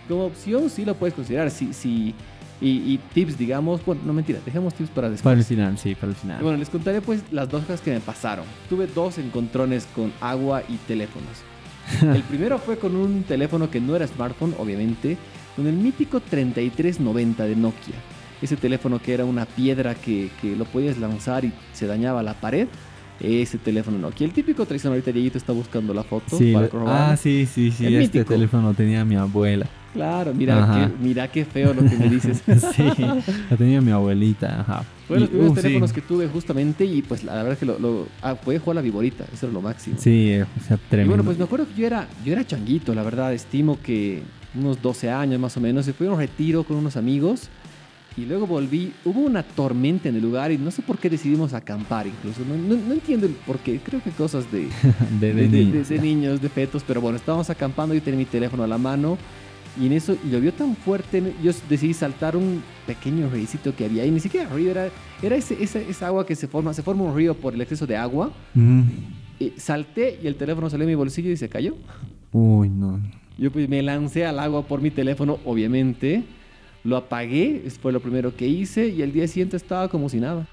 como 0.07 0.25
opción 0.25 0.69
sí 0.69 0.85
lo 0.85 0.95
puedes 0.95 1.13
considerar. 1.13 1.51
Si, 1.51 1.71
si, 1.71 2.15
y, 2.59 2.69
y 2.69 2.99
tips, 3.13 3.37
digamos, 3.37 3.85
bueno, 3.85 4.01
no 4.05 4.13
mentira, 4.13 4.39
dejemos 4.43 4.73
tips 4.73 4.89
para 4.89 5.09
después. 5.09 5.23
Para 5.23 5.39
el 5.39 5.45
final, 5.45 5.77
sí, 5.77 5.93
para 5.93 6.07
el 6.07 6.15
final. 6.15 6.41
Bueno, 6.41 6.57
les 6.57 6.69
contaré 6.69 7.01
pues 7.01 7.23
las 7.31 7.47
dos 7.47 7.61
cosas 7.61 7.81
que 7.81 7.91
me 7.91 7.99
pasaron. 7.99 8.45
Tuve 8.69 8.87
dos 8.87 9.19
encontrones 9.19 9.87
con 9.95 10.11
agua 10.19 10.63
y 10.67 10.77
teléfonos. 10.87 11.43
El 12.01 12.23
primero 12.23 12.57
fue 12.59 12.77
con 12.77 12.95
un 12.95 13.23
teléfono 13.23 13.69
que 13.69 13.81
no 13.81 13.95
era 13.95 14.07
smartphone, 14.07 14.55
obviamente, 14.57 15.17
con 15.55 15.67
el 15.67 15.73
mítico 15.73 16.19
3390 16.19 17.43
de 17.45 17.55
Nokia. 17.55 17.95
Ese 18.41 18.55
teléfono 18.55 18.99
que 18.99 19.13
era 19.13 19.25
una 19.25 19.45
piedra 19.45 19.93
que, 19.95 20.31
que 20.41 20.55
lo 20.55 20.65
podías 20.65 20.97
lanzar 20.97 21.45
y 21.45 21.53
se 21.73 21.87
dañaba 21.87 22.23
la 22.23 22.33
pared. 22.33 22.67
Ese 23.23 23.57
teléfono 23.57 23.97
Nokia. 23.99 24.25
El 24.25 24.33
típico 24.33 24.65
tradicional, 24.65 24.95
ahorita 24.97 25.11
Dieguito 25.11 25.37
está 25.37 25.53
buscando 25.53 25.93
la 25.93 26.03
foto 26.03 26.37
Sí, 26.37 26.53
para 26.53 26.67
corroborar. 26.69 27.11
ah, 27.11 27.17
sí, 27.17 27.45
sí, 27.45 27.71
sí. 27.71 27.85
El 27.85 27.95
este 27.95 28.19
mítico. 28.19 28.33
teléfono 28.33 28.63
lo 28.69 28.73
tenía 28.73 29.05
mi 29.05 29.15
abuela. 29.15 29.67
Claro, 29.93 30.33
mira 30.33 30.87
qué, 30.89 31.03
mira 31.03 31.27
qué 31.27 31.43
feo 31.45 31.73
lo 31.73 31.81
que 31.87 31.97
me 31.97 32.09
dices. 32.09 32.41
sí, 32.75 33.05
lo 33.49 33.57
tenía 33.57 33.81
mi 33.81 33.91
abuelita. 33.91 34.61
Ajá. 34.61 34.83
Fue 35.07 35.19
los 35.19 35.27
Y, 35.27 35.31
primeros 35.31 35.51
uh, 35.51 35.55
sí. 35.55 35.61
teléfonos 35.61 35.93
que 35.93 36.01
tuve 36.01 36.27
justamente 36.29 36.85
y 36.85 37.01
pues 37.01 37.23
la 37.25 37.35
verdad 37.43 37.57
que 37.57 37.65
lo, 37.65 37.77
lo 37.77 38.07
ah, 38.23 38.35
jugar 38.43 38.75
la 38.75 38.81
viborita, 38.81 39.25
eso 39.33 39.45
era 39.47 39.53
lo 39.53 39.61
máximo. 39.61 39.97
Sí, 39.99 40.29
eh, 40.31 40.43
o 40.43 40.63
sea, 40.67 40.77
Y 40.77 40.89
tremendo. 40.89 41.09
bueno, 41.11 41.23
pues 41.25 41.37
me 41.37 41.43
acuerdo 41.43 41.67
que 41.67 41.79
yo 41.81 41.85
era, 41.85 42.07
yo 42.25 42.31
era 42.31 42.47
changuito, 42.47 42.95
la 42.95 43.03
verdad, 43.03 43.33
estimo 43.33 43.77
que 43.83 44.23
unos 44.55 44.81
12 44.81 45.09
años 45.11 45.39
más 45.39 45.55
o 45.57 45.61
menos, 45.61 45.85
se 45.85 45.93
fue 45.93 46.07
a 46.07 46.11
un 46.11 46.17
retiro 46.17 46.63
con 46.63 46.77
unos 46.77 46.95
amigos 46.97 47.49
y 48.17 48.25
luego 48.25 48.45
volví, 48.45 48.91
hubo 49.05 49.21
una 49.21 49.41
tormenta 49.43 50.09
en 50.09 50.15
el 50.15 50.21
lugar 50.21 50.51
y 50.51 50.57
no 50.57 50.69
sé 50.71 50.81
por 50.81 50.97
qué 50.97 51.09
decidimos 51.09 51.53
acampar 51.53 52.07
incluso, 52.07 52.41
no, 52.47 52.55
no- 52.57 52.81
no 52.87 52.93
entiendo 52.93 53.25
el 53.25 53.31
por 53.33 53.59
qué, 53.59 53.79
creo 53.79 54.01
que 54.03 54.11
cosas 54.11 54.51
de, 54.51 54.67
de, 55.19 55.33
de, 55.33 55.47
de 55.47 55.83
de- 55.83 55.99
niños. 55.99 56.41
de- 56.41 56.49
fetos, 56.49 56.83
pero 56.85 56.99
bueno, 57.01 57.17
estábamos 57.17 57.49
acampando, 57.49 57.95
yo 57.95 58.01
tenía 58.01 58.17
mi 58.19 58.25
teléfono 58.25 58.63
a 58.63 58.67
la 58.67 58.77
mano 58.77 59.17
y 59.81 59.85
en 59.85 59.93
eso 59.93 60.17
llovió 60.29 60.51
tan 60.51 60.75
fuerte, 60.75 61.33
yo 61.41 61.51
decidí 61.69 61.93
saltar 61.93 62.35
un 62.35 62.61
pequeño 62.85 63.29
río 63.29 63.47
que 63.77 63.85
había 63.85 64.05
y 64.05 64.11
ni 64.11 64.19
siquiera 64.19 64.49
río, 64.53 64.69
era, 64.71 64.89
era 65.23 65.35
ese, 65.37 65.63
esa, 65.63 65.79
esa 65.79 66.07
agua 66.07 66.25
que 66.25 66.35
se 66.35 66.47
forma, 66.49 66.73
se 66.73 66.83
forma 66.83 67.03
un 67.03 67.15
río 67.15 67.33
por 67.35 67.53
el 67.53 67.61
exceso 67.61 67.87
de 67.87 67.95
agua. 67.95 68.33
Mm. 68.53 68.81
Y 69.39 69.53
salté 69.55 70.19
y 70.21 70.27
el 70.27 70.35
teléfono 70.35 70.69
salió 70.69 70.85
de 70.85 70.91
mi 70.91 70.95
bolsillo 70.95 71.31
y 71.31 71.37
se 71.37 71.47
cayó. 71.47 71.75
Uy, 72.33 72.67
no. 72.69 72.99
Yo 73.37 73.49
pues 73.49 73.69
me 73.69 73.81
lancé 73.81 74.25
al 74.25 74.39
agua 74.39 74.67
por 74.67 74.81
mi 74.81 74.91
teléfono, 74.91 75.39
obviamente. 75.45 76.23
Lo 76.83 76.97
apagué, 76.97 77.63
fue 77.81 77.91
lo 77.91 77.99
primero 77.99 78.35
que 78.35 78.47
hice 78.47 78.87
y 78.87 79.01
el 79.01 79.11
día 79.11 79.27
siguiente 79.27 79.57
estaba 79.57 79.87
como 79.87 80.09
si 80.09 80.19
nada. 80.19 80.47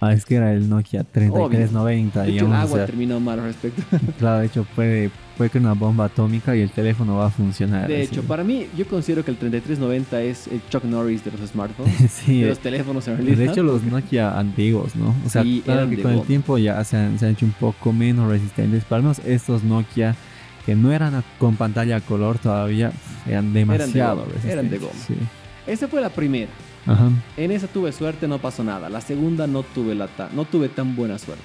Ah, 0.00 0.12
es 0.12 0.26
que 0.26 0.34
era 0.34 0.52
el 0.52 0.68
Nokia 0.68 1.04
3390, 1.04 2.22
De 2.22 2.32
hecho, 2.32 2.44
el 2.44 2.52
o 2.52 2.54
agua 2.54 2.76
sea, 2.76 2.86
terminó 2.86 3.18
mal 3.18 3.38
al 3.38 3.46
respecto. 3.46 3.82
claro, 4.18 4.40
de 4.40 4.46
hecho, 4.46 4.66
puede, 4.76 5.10
puede 5.38 5.48
que 5.48 5.56
una 5.58 5.72
bomba 5.72 6.04
atómica 6.04 6.54
y 6.54 6.60
el 6.60 6.70
teléfono 6.70 7.16
va 7.16 7.26
a 7.26 7.30
funcionar. 7.30 7.88
De 7.88 8.02
así. 8.02 8.12
hecho, 8.12 8.22
para 8.22 8.44
mí, 8.44 8.66
yo 8.76 8.86
considero 8.86 9.24
que 9.24 9.30
el 9.30 9.38
3390 9.38 10.20
es 10.22 10.48
el 10.48 10.60
Chuck 10.68 10.84
Norris 10.84 11.24
de 11.24 11.30
los 11.30 11.48
smartphones, 11.48 11.94
sí, 12.10 12.42
de 12.42 12.48
los 12.48 12.58
teléfonos 12.58 13.08
en 13.08 13.16
realidad. 13.16 13.38
de 13.38 13.44
hecho, 13.46 13.62
los 13.62 13.82
Nokia 13.84 14.38
antiguos, 14.38 14.94
¿no? 14.96 15.14
O 15.24 15.30
sea, 15.30 15.42
Sí, 15.42 15.62
claro 15.64 15.80
eran 15.80 15.96
que 15.96 16.02
con 16.02 16.12
el 16.12 16.22
tiempo 16.22 16.58
ya 16.58 16.84
se 16.84 16.98
han, 16.98 17.18
se 17.18 17.24
han 17.24 17.32
hecho 17.32 17.46
un 17.46 17.52
poco 17.52 17.94
menos 17.94 18.28
resistentes. 18.28 18.84
Para 18.84 19.00
menos 19.00 19.20
estos 19.20 19.64
Nokia 19.64 20.14
que 20.66 20.74
no 20.74 20.92
eran 20.92 21.24
con 21.38 21.56
pantalla 21.56 21.96
a 21.96 22.00
color 22.02 22.38
todavía, 22.38 22.92
eran 23.26 23.54
demasiado 23.54 24.26
resistentes. 24.26 24.52
eran 24.52 24.68
de 24.68 24.78
goma. 24.78 24.92
Sí. 25.06 25.14
Esa 25.66 25.88
fue 25.88 26.00
la 26.00 26.10
primera. 26.10 26.50
Ajá. 26.86 27.10
En 27.36 27.50
esa 27.50 27.66
tuve 27.66 27.90
suerte, 27.92 28.28
no 28.28 28.38
pasó 28.38 28.62
nada. 28.62 28.88
La 28.88 29.00
segunda 29.00 29.46
no 29.46 29.62
tuve, 29.62 29.94
la 29.94 30.06
ta- 30.06 30.30
no 30.34 30.44
tuve 30.44 30.68
tan 30.68 30.94
buena 30.94 31.18
suerte. 31.18 31.42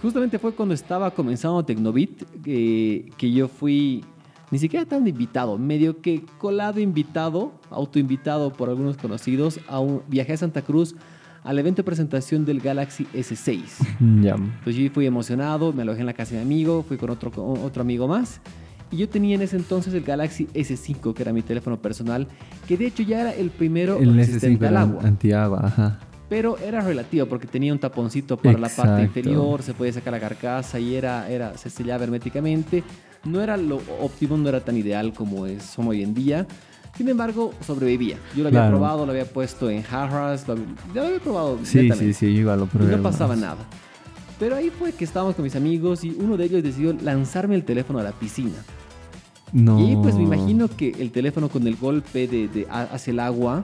Justamente 0.00 0.38
fue 0.38 0.52
cuando 0.54 0.74
estaba 0.74 1.10
comenzando 1.10 1.64
Tecnobit 1.64 2.22
que, 2.42 3.10
que 3.16 3.30
yo 3.32 3.48
fui, 3.48 4.04
ni 4.50 4.58
siquiera 4.58 4.84
tan 4.86 5.06
invitado, 5.06 5.56
medio 5.58 6.00
que 6.00 6.24
colado 6.38 6.80
invitado, 6.80 7.52
autoinvitado 7.70 8.52
por 8.52 8.68
algunos 8.68 8.96
conocidos, 8.96 9.60
a 9.68 9.80
un 9.80 10.02
viaje 10.08 10.32
a 10.32 10.36
Santa 10.36 10.62
Cruz 10.62 10.94
al 11.42 11.58
evento 11.58 11.82
de 11.82 11.84
presentación 11.84 12.46
del 12.46 12.60
Galaxy 12.60 13.06
S6. 13.14 13.60
Ya. 14.22 14.34
Entonces 14.34 14.76
yo 14.76 14.90
fui 14.90 15.04
emocionado, 15.04 15.72
me 15.74 15.82
alojé 15.82 16.00
en 16.00 16.06
la 16.06 16.14
casa 16.14 16.30
de 16.34 16.38
mi 16.38 16.54
amigo, 16.54 16.82
fui 16.88 16.96
con 16.96 17.10
otro, 17.10 17.30
con 17.30 17.58
otro 17.62 17.82
amigo 17.82 18.08
más. 18.08 18.40
Y 18.90 18.98
yo 18.98 19.08
tenía 19.08 19.34
en 19.34 19.42
ese 19.42 19.56
entonces 19.56 19.92
el 19.94 20.02
Galaxy 20.04 20.46
S5, 20.54 21.14
que 21.14 21.22
era 21.22 21.32
mi 21.32 21.42
teléfono 21.42 21.80
personal, 21.80 22.28
que 22.68 22.76
de 22.76 22.86
hecho 22.86 23.02
ya 23.02 23.22
era 23.22 23.32
el 23.34 23.50
primero 23.50 23.98
El 23.98 24.14
resistente 24.14 24.64
S5 24.66 24.68
al 24.68 24.76
agua. 24.76 25.02
antiagua, 25.02 25.60
ajá. 25.64 25.98
Pero 26.28 26.56
era 26.58 26.80
relativo 26.80 27.26
porque 27.26 27.46
tenía 27.46 27.72
un 27.72 27.78
taponcito 27.78 28.36
para 28.36 28.58
la 28.58 28.68
parte 28.68 29.02
inferior, 29.02 29.62
se 29.62 29.74
podía 29.74 29.92
sacar 29.92 30.12
la 30.12 30.20
carcasa 30.20 30.78
y 30.80 30.94
era, 30.94 31.28
era, 31.28 31.56
se 31.58 31.70
sellaba 31.70 32.04
herméticamente. 32.04 32.82
No 33.24 33.40
era 33.40 33.56
lo 33.56 33.80
óptimo, 34.00 34.36
no 34.36 34.48
era 34.48 34.60
tan 34.60 34.76
ideal 34.76 35.12
como 35.12 35.46
es 35.46 35.78
hoy 35.78 36.02
en 36.02 36.14
día. 36.14 36.46
Sin 36.96 37.08
embargo, 37.08 37.52
sobrevivía. 37.66 38.16
Yo 38.36 38.42
lo 38.42 38.48
había 38.48 38.60
Claro. 38.60 38.76
probado, 38.76 39.04
lo 39.06 39.12
había 39.12 39.24
puesto 39.26 39.68
en 39.68 39.84
Harras, 39.90 40.46
lo, 40.46 40.54
ya 40.94 41.02
lo 41.02 41.06
había 41.06 41.18
probado 41.20 41.58
Sí, 41.64 41.90
sí, 41.92 42.12
sí, 42.14 42.32
yo 42.34 42.40
igual 42.40 42.60
lo 42.60 42.64
Y 42.66 42.68
probé. 42.68 42.86
no 42.86 42.94
algunas. 42.96 43.12
pasaba 43.12 43.36
nada. 43.36 43.56
Pero 44.38 44.56
ahí 44.56 44.70
fue 44.70 44.92
que 44.92 45.04
estábamos 45.04 45.34
con 45.36 45.44
mis 45.44 45.54
amigos 45.56 46.04
y 46.04 46.10
uno 46.18 46.36
de 46.36 46.44
ellos 46.46 46.62
decidió 46.62 46.92
lanzarme 46.92 47.54
el 47.54 47.64
teléfono 47.64 47.98
a 48.00 48.02
la 48.02 48.12
piscina. 48.12 48.56
No. 49.52 49.78
Y 49.88 49.94
pues 49.96 50.16
me 50.16 50.24
imagino 50.24 50.68
que 50.68 50.90
el 50.98 51.12
teléfono 51.12 51.48
con 51.48 51.66
el 51.66 51.76
golpe 51.76 52.26
de, 52.26 52.48
de- 52.48 52.66
hacia 52.70 53.10
el 53.12 53.20
agua 53.20 53.62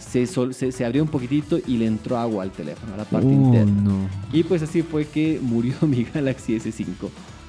se, 0.00 0.26
sol- 0.26 0.54
se, 0.54 0.72
se 0.72 0.84
abrió 0.86 1.02
un 1.02 1.08
poquitito 1.10 1.58
y 1.66 1.76
le 1.76 1.86
entró 1.86 2.16
agua 2.16 2.44
al 2.44 2.50
teléfono, 2.52 2.94
a 2.94 2.96
la 2.96 3.04
parte 3.04 3.26
interna. 3.28 3.82
no. 3.82 4.08
Y 4.32 4.42
pues 4.44 4.62
así 4.62 4.80
fue 4.82 5.04
que 5.06 5.38
murió 5.42 5.74
mi 5.82 6.04
Galaxy 6.04 6.54
S5. 6.56 6.86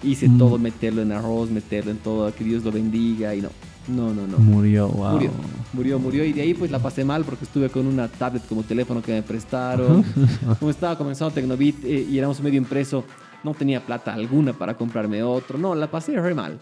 Hice 0.04 0.28
Mm. 0.28 0.38
todo, 0.38 0.58
meterlo 0.58 1.01
en 1.01 1.12
arroz, 1.13 1.50
meterlo 1.51 1.92
en 1.92 1.98
todo, 1.98 2.34
que 2.34 2.44
Dios 2.44 2.63
lo 2.63 2.72
bendiga 2.72 3.34
y 3.36 3.42
no. 3.42 3.50
No, 3.89 4.13
no, 4.13 4.27
no. 4.27 4.38
Murió, 4.38 4.88
wow. 4.88 5.13
Murió, 5.13 5.31
murió, 5.74 6.00
murió. 6.00 6.24
Y 6.24 6.34
de 6.34 6.41
ahí 6.41 6.53
pues 6.53 6.69
la 6.72 6.79
pasé 6.79 7.03
mal 7.03 7.24
porque 7.24 7.46
estuve 7.46 7.69
con 7.69 7.88
una 7.88 8.08
tablet 8.08 8.46
como 8.48 8.63
teléfono 8.63 9.01
que 9.01 9.13
me 9.13 9.24
prestaron. 9.24 10.03
como 10.60 10.72
estaba 10.72 10.98
comenzando 10.98 11.34
Tecnobit 11.34 11.84
eh, 11.84 12.05
y 12.10 12.17
éramos 12.17 12.39
medio 12.41 12.58
impreso, 12.58 13.03
no 13.43 13.53
tenía 13.53 13.86
plata 13.86 14.13
alguna 14.13 14.53
para 14.53 14.75
comprarme 14.75 15.24
otro. 15.24 15.58
No, 15.58 15.74
la 15.75 15.89
pasé 15.89 16.19
re 16.19 16.36
mal. 16.36 16.60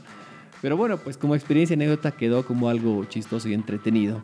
Pero 0.61 0.77
bueno, 0.77 0.97
pues 0.97 1.17
como 1.17 1.35
experiencia 1.35 1.75
anécdota 1.75 2.11
quedó 2.11 2.45
como 2.45 2.69
algo 2.69 3.05
chistoso 3.05 3.49
y 3.49 3.53
entretenido. 3.53 4.23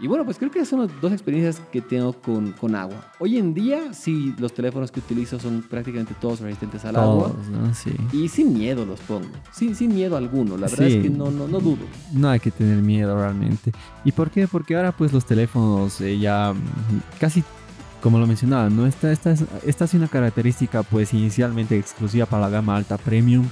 Y 0.00 0.06
bueno, 0.06 0.24
pues 0.24 0.38
creo 0.38 0.50
que 0.50 0.64
son 0.64 0.80
las 0.80 1.00
dos 1.02 1.12
experiencias 1.12 1.60
que 1.70 1.82
tengo 1.82 2.14
con, 2.14 2.52
con 2.52 2.74
agua. 2.74 3.12
Hoy 3.18 3.36
en 3.36 3.52
día, 3.52 3.92
sí, 3.92 4.34
los 4.38 4.54
teléfonos 4.54 4.90
que 4.90 5.00
utilizo 5.00 5.38
son 5.38 5.62
prácticamente 5.68 6.14
todos 6.18 6.40
resistentes 6.40 6.84
al 6.86 6.96
agua. 6.96 7.32
¿no? 7.52 7.74
Sí. 7.74 7.92
Y 8.12 8.28
sin 8.28 8.54
miedo 8.54 8.86
los 8.86 8.98
pongo. 9.00 9.28
Sin, 9.52 9.74
sin 9.74 9.94
miedo 9.94 10.16
alguno. 10.16 10.56
La 10.56 10.68
verdad 10.68 10.86
Sí. 10.86 10.94
es 10.96 11.02
que 11.02 11.10
no, 11.10 11.30
no, 11.30 11.46
no 11.46 11.60
dudo. 11.60 11.84
No 12.14 12.30
hay 12.30 12.40
que 12.40 12.50
tener 12.50 12.78
miedo 12.78 13.14
realmente. 13.14 13.72
¿Y 14.04 14.12
por 14.12 14.30
qué? 14.30 14.48
Porque 14.48 14.74
ahora 14.74 14.92
pues 14.92 15.12
los 15.12 15.26
teléfonos 15.26 16.00
eh, 16.00 16.18
ya 16.18 16.54
casi 17.18 17.44
como 18.00 18.18
lo 18.18 18.26
mencionaba, 18.26 18.70
¿no? 18.70 18.86
Esta, 18.86 19.12
esta, 19.12 19.30
es, 19.32 19.44
esta 19.66 19.84
es 19.84 19.92
una 19.92 20.08
característica 20.08 20.82
pues 20.82 21.12
inicialmente 21.12 21.78
exclusiva 21.78 22.24
para 22.24 22.44
la 22.44 22.48
gama 22.48 22.74
alta 22.74 22.96
premium. 22.96 23.46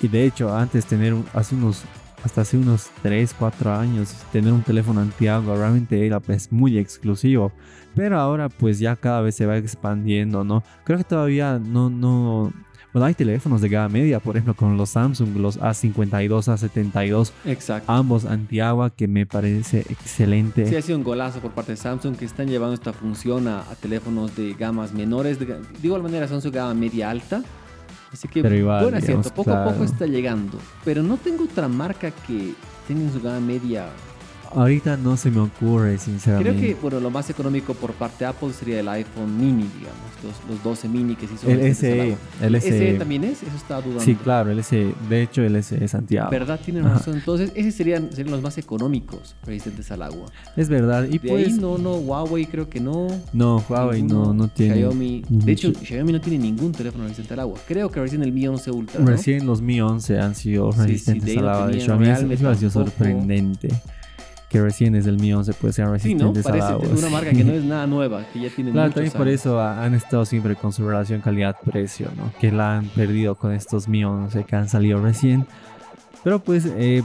Y 0.00 0.06
de 0.06 0.24
hecho 0.24 0.54
antes 0.56 0.86
tener 0.86 1.16
hace 1.34 1.56
unos 1.56 1.82
hasta 2.24 2.42
hace 2.42 2.56
unos 2.56 2.88
3, 3.02 3.34
4 3.38 3.74
años 3.74 4.14
tener 4.32 4.52
un 4.52 4.62
teléfono 4.62 5.00
antiagua 5.00 5.56
realmente 5.56 6.04
era 6.06 6.20
pues 6.20 6.50
muy 6.52 6.78
exclusivo. 6.78 7.52
Pero 7.94 8.18
ahora 8.18 8.48
pues 8.48 8.78
ya 8.78 8.96
cada 8.96 9.20
vez 9.20 9.34
se 9.34 9.46
va 9.46 9.56
expandiendo, 9.56 10.44
¿no? 10.44 10.62
Creo 10.84 10.98
que 10.98 11.04
todavía 11.04 11.58
no, 11.58 11.90
no... 11.90 12.52
Bueno, 12.92 13.04
hay 13.06 13.14
teléfonos 13.14 13.60
de 13.60 13.68
gama 13.68 13.90
media, 13.90 14.18
por 14.18 14.36
ejemplo, 14.36 14.54
con 14.54 14.76
los 14.78 14.90
Samsung, 14.90 15.36
los 15.36 15.60
A52, 15.60 16.28
A72, 16.28 17.32
Exacto. 17.44 17.92
ambos 17.92 18.24
antiagua 18.24 18.88
que 18.90 19.06
me 19.06 19.26
parece 19.26 19.80
excelente. 19.80 20.66
Sí, 20.66 20.74
ha 20.74 20.80
sido 20.80 20.96
un 20.96 21.04
golazo 21.04 21.40
por 21.40 21.50
parte 21.52 21.72
de 21.72 21.76
Samsung 21.76 22.16
que 22.16 22.24
están 22.24 22.48
llevando 22.48 22.74
esta 22.74 22.94
función 22.94 23.46
a, 23.46 23.60
a 23.60 23.74
teléfonos 23.74 24.34
de 24.36 24.54
gamas 24.54 24.94
menores. 24.94 25.38
De, 25.38 25.46
de 25.46 25.58
igual 25.82 26.02
manera 26.02 26.26
son 26.28 26.40
su 26.40 26.50
gama 26.50 26.72
media 26.72 27.10
alta. 27.10 27.42
Así 28.12 28.26
que, 28.28 28.40
igual, 28.40 28.82
bueno, 28.82 28.98
es 28.98 29.04
cierto, 29.04 29.22
digamos, 29.22 29.32
poco 29.32 29.52
a 29.52 29.64
poco 29.64 29.84
está 29.84 30.06
llegando. 30.06 30.58
Pero 30.84 31.02
no 31.02 31.16
tengo 31.16 31.44
otra 31.44 31.68
marca 31.68 32.10
que 32.10 32.54
tenga 32.86 33.02
en 33.02 33.12
su 33.12 33.20
gama 33.20 33.40
media. 33.40 33.88
Ahorita 34.54 34.96
no 34.96 35.16
se 35.16 35.30
me 35.30 35.40
ocurre, 35.40 35.90
Creo 35.96 35.98
sinceramente. 35.98 36.60
que, 36.68 36.74
bueno, 36.74 37.00
lo 37.00 37.10
más 37.10 37.28
económico 37.30 37.74
por 37.74 37.92
parte 37.92 38.24
de 38.24 38.26
Apple 38.30 38.52
sería 38.52 38.80
el 38.80 38.88
iPhone 38.88 39.36
mini, 39.38 39.64
digamos. 39.78 40.08
Los, 40.24 40.34
los 40.50 40.64
12 40.64 40.88
mini 40.88 41.14
que 41.14 41.28
sí 41.28 41.34
son 41.40 41.50
el 41.52 41.74
SE, 41.76 42.00
agua. 42.02 42.16
el 42.42 42.54
¿Ese 42.56 42.70
SE. 42.70 42.94
también 42.98 43.22
es? 43.24 43.42
Eso 43.44 43.56
estaba 43.56 43.80
dudando. 43.80 44.02
Sí, 44.02 44.16
claro, 44.16 44.50
el 44.50 44.64
SE. 44.64 44.92
De 45.08 45.22
hecho, 45.22 45.42
el 45.42 45.62
SE 45.62 45.84
es 45.84 45.94
antiagua. 45.94 46.30
¿Verdad? 46.30 46.58
Tienen 46.64 46.84
razón. 46.84 47.14
Entonces, 47.14 47.52
esos 47.54 47.74
serían, 47.74 48.10
serían 48.10 48.32
los 48.32 48.42
más 48.42 48.58
económicos 48.58 49.36
resistentes 49.44 49.90
al 49.92 50.02
agua. 50.02 50.26
Es 50.56 50.68
verdad. 50.68 51.04
Y 51.04 51.18
De 51.18 51.28
pues. 51.28 51.46
ahí 51.48 51.52
no, 51.54 51.78
no, 51.78 51.94
Huawei 51.94 52.46
creo 52.46 52.68
que 52.68 52.80
no. 52.80 53.06
No, 53.32 53.62
Huawei 53.68 54.02
no, 54.02 54.08
Ninguno. 54.16 54.34
no 54.34 54.48
tiene. 54.48 54.74
Xiaomi. 54.74 55.22
De 55.28 55.52
hecho, 55.52 55.72
Xiaomi 55.72 56.12
no 56.12 56.20
tiene 56.20 56.38
ningún 56.38 56.72
teléfono 56.72 57.04
resistente 57.04 57.34
al 57.34 57.40
agua. 57.40 57.58
Creo 57.68 57.88
que 57.90 58.00
recién 58.00 58.22
el 58.24 58.32
Mi 58.32 58.48
11 58.48 58.70
Ultra. 58.72 59.00
¿no? 59.00 59.06
Recién 59.06 59.46
los 59.46 59.62
Mi 59.62 59.80
11 59.80 60.18
han 60.18 60.34
sido 60.34 60.72
Sí, 60.72 60.78
sí, 60.80 60.86
resistentes 60.86 61.24
de 61.26 61.30
ahí 61.32 61.38
al 61.38 61.44
no 61.44 61.50
agua 61.52 61.66
de 61.68 61.80
Xiaomi. 61.80 62.06
Pareció 62.06 62.70
tampoco. 62.70 62.70
sorprendente. 62.90 63.68
Que 64.48 64.62
recién 64.62 64.94
desde 64.94 65.10
el 65.10 65.18
Mi 65.18 65.32
11 65.32 65.52
pues 65.54 65.74
sean 65.74 65.98
Sí, 66.00 66.14
¿no? 66.14 66.32
Parece 66.32 66.66
agua. 66.68 66.88
una 66.96 67.10
marca 67.10 67.30
que 67.32 67.44
no 67.44 67.52
es 67.52 67.64
nada 67.64 67.86
nueva, 67.86 68.24
que 68.32 68.40
ya 68.40 68.48
tiene 68.48 68.70
Claro, 68.72 68.92
también 68.92 69.12
por 69.12 69.28
años. 69.28 69.40
eso 69.40 69.60
ha- 69.60 69.84
han 69.84 69.94
estado 69.94 70.24
siempre 70.24 70.56
con 70.56 70.72
su 70.72 70.88
relación 70.88 71.20
calidad-precio, 71.20 72.08
¿no? 72.16 72.32
Que 72.40 72.50
la 72.50 72.78
han 72.78 72.86
perdido 72.86 73.34
con 73.34 73.52
estos 73.52 73.88
Mi 73.88 74.04
11 74.04 74.44
que 74.44 74.56
han 74.56 74.68
salido 74.68 75.02
recién. 75.02 75.46
Pero 76.24 76.40
pues 76.40 76.66
eh, 76.66 77.02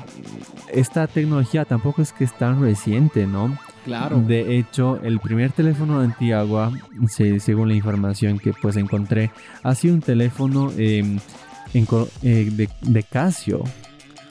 esta 0.71 1.05
tecnología 1.07 1.65
tampoco 1.65 2.01
es 2.01 2.13
que 2.13 2.23
es 2.23 2.33
tan 2.37 2.61
reciente, 2.61 3.27
¿no? 3.27 3.57
Claro. 3.85 4.19
De 4.21 4.57
hecho, 4.57 4.99
el 5.03 5.19
primer 5.19 5.51
teléfono 5.51 5.99
antiagua, 5.99 6.71
se- 7.09 7.39
según 7.41 7.67
la 7.67 7.75
información 7.75 8.39
que 8.39 8.53
pues 8.53 8.77
encontré, 8.77 9.31
ha 9.63 9.75
sido 9.75 9.93
un 9.95 10.01
teléfono 10.01 10.71
eh, 10.77 10.99
en 11.73 11.87
eh, 12.23 12.49
de, 12.51 12.69
de 12.81 13.03
Casio. 13.03 13.63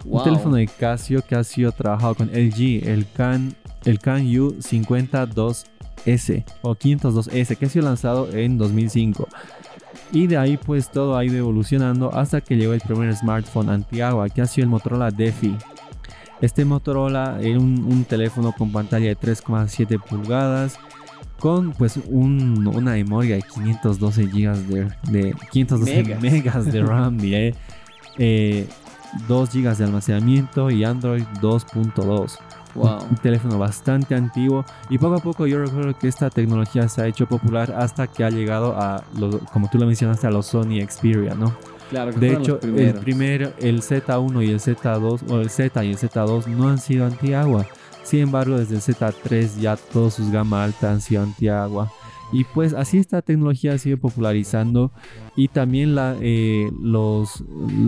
Wow. 0.04 0.18
Un 0.18 0.24
teléfono 0.24 0.56
de 0.56 0.66
Casio 0.66 1.22
que 1.22 1.34
ha 1.36 1.44
sido 1.44 1.72
trabajado 1.72 2.14
con 2.16 2.28
LG, 2.28 2.88
el 2.88 3.06
Can, 3.14 3.54
el 3.84 3.98
Can 3.98 4.26
U52S 4.26 6.44
o 6.62 6.74
502S, 6.74 7.56
que 7.56 7.66
ha 7.66 7.68
sido 7.68 7.84
lanzado 7.84 8.28
en 8.32 8.58
2005. 8.58 9.28
Y 10.12 10.26
de 10.26 10.36
ahí 10.36 10.56
pues 10.58 10.90
todo 10.90 11.16
ha 11.16 11.24
ido 11.24 11.36
evolucionando 11.36 12.12
hasta 12.14 12.40
que 12.40 12.56
llegó 12.56 12.74
el 12.74 12.80
primer 12.80 13.14
smartphone 13.16 13.70
antiagua, 13.70 14.28
que 14.28 14.42
ha 14.42 14.46
sido 14.46 14.64
el 14.64 14.70
Motorola 14.70 15.10
Defi. 15.10 15.56
Este 16.40 16.64
Motorola 16.64 17.38
era 17.40 17.58
un, 17.58 17.84
un 17.84 18.04
teléfono 18.04 18.52
con 18.52 18.72
pantalla 18.72 19.06
de 19.06 19.16
3,7 19.16 20.00
pulgadas, 20.02 20.76
con 21.38 21.72
pues 21.72 21.98
un- 22.08 22.66
una 22.66 22.92
memoria 22.92 23.36
de 23.36 23.42
512 23.42 24.26
GB 24.26 24.56
de, 24.66 24.88
de 25.10 25.34
512 25.50 26.02
Megas. 26.02 26.20
megas 26.22 26.72
de 26.72 26.82
RAM, 26.82 27.18
diré. 27.18 27.54
Eh, 28.18 28.68
2 29.28 29.50
GB 29.52 29.76
de 29.76 29.84
almacenamiento 29.84 30.70
y 30.70 30.84
Android 30.84 31.24
2.2. 31.40 32.38
Wow. 32.74 33.02
Un 33.10 33.16
teléfono 33.16 33.58
bastante 33.58 34.14
antiguo 34.14 34.64
y 34.88 34.96
poco 34.96 35.16
a 35.16 35.18
poco 35.18 35.46
yo 35.46 35.58
recuerdo 35.58 35.96
que 35.98 36.08
esta 36.08 36.30
tecnología 36.30 36.88
se 36.88 37.02
ha 37.02 37.06
hecho 37.06 37.26
popular 37.26 37.74
hasta 37.76 38.06
que 38.06 38.24
ha 38.24 38.30
llegado 38.30 38.74
a, 38.78 39.04
lo- 39.18 39.40
como 39.52 39.68
tú 39.68 39.76
lo 39.78 39.84
mencionaste, 39.86 40.26
a 40.26 40.30
los 40.30 40.46
Sony 40.46 40.80
Xperia, 40.88 41.34
¿no? 41.34 41.54
Claro, 41.90 42.12
que 42.12 42.18
De 42.20 42.32
hecho, 42.32 42.58
el 42.62 42.94
primero, 42.94 43.52
el 43.58 43.82
Z1 43.82 44.46
y 44.46 44.50
el 44.50 44.60
Z2, 44.60 45.30
o 45.30 45.40
el 45.40 45.50
Z 45.50 45.84
y 45.84 45.90
el 45.90 45.98
Z2 45.98 46.46
no 46.46 46.68
han 46.70 46.78
sido 46.78 47.04
antiagua. 47.04 47.66
Sin 48.04 48.20
embargo, 48.20 48.56
desde 48.58 48.76
el 48.76 48.80
Z3 48.80 49.60
ya 49.60 49.76
todos 49.76 50.14
sus 50.14 50.30
gama 50.30 50.64
alta 50.64 50.90
han 50.90 51.02
sido 51.02 51.22
antiagua. 51.22 51.92
Y 52.32 52.44
pues 52.44 52.72
así 52.72 52.96
esta 52.96 53.20
tecnología 53.20 53.74
ha 53.74 53.78
sido 53.78 53.98
popularizando 53.98 54.90
y 55.34 55.48
también 55.48 55.94
la, 55.94 56.16
eh, 56.20 56.70
los, 56.82 57.42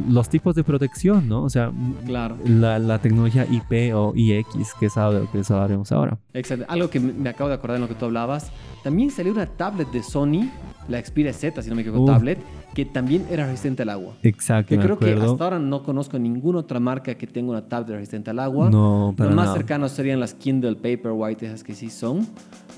los 0.08 0.28
tipos 0.28 0.54
de 0.54 0.64
protección, 0.64 1.28
¿no? 1.28 1.42
O 1.42 1.50
sea, 1.50 1.70
Claro. 2.06 2.36
la, 2.46 2.78
la 2.78 2.98
tecnología 3.00 3.46
IP 3.50 3.94
o 3.94 4.12
IX, 4.16 4.46
que 4.80 4.88
lo 5.12 5.30
que 5.30 5.42
hablaremos 5.50 5.92
ahora. 5.92 6.18
Exacto. 6.32 6.64
Algo 6.68 6.88
que 6.88 7.00
me 7.00 7.28
acabo 7.28 7.48
de 7.48 7.54
acordar 7.56 7.76
en 7.76 7.82
lo 7.82 7.88
que 7.88 7.94
tú 7.94 8.06
hablabas. 8.06 8.50
También 8.82 9.10
salió 9.10 9.32
una 9.32 9.46
tablet 9.46 9.90
de 9.92 10.02
Sony, 10.02 10.50
la 10.88 11.02
Xperia 11.02 11.32
Z, 11.32 11.62
si 11.62 11.70
no 11.70 11.76
me 11.76 11.82
equivoco, 11.82 12.04
tablet, 12.04 12.38
que 12.74 12.84
también 12.84 13.24
era 13.30 13.46
resistente 13.46 13.82
al 13.82 13.88
agua. 13.90 14.12
Exacto, 14.22 14.68
Que 14.68 14.78
creo 14.78 14.98
que 14.98 15.12
hasta 15.14 15.44
ahora 15.44 15.58
no 15.58 15.82
conozco 15.82 16.18
ninguna 16.18 16.58
otra 16.58 16.80
marca 16.80 17.14
que 17.14 17.26
tenga 17.26 17.50
una 17.52 17.62
tablet 17.66 17.94
resistente 17.96 18.30
al 18.30 18.40
agua. 18.40 18.68
No, 18.68 19.14
para 19.16 19.30
Los 19.30 19.36
más 19.36 19.44
nada. 19.46 19.56
cercanos 19.56 19.92
serían 19.92 20.20
las 20.20 20.34
Kindle 20.34 20.74
Paperwhite, 20.76 21.46
esas 21.46 21.62
que 21.64 21.74
sí 21.74 21.88
son. 21.88 22.26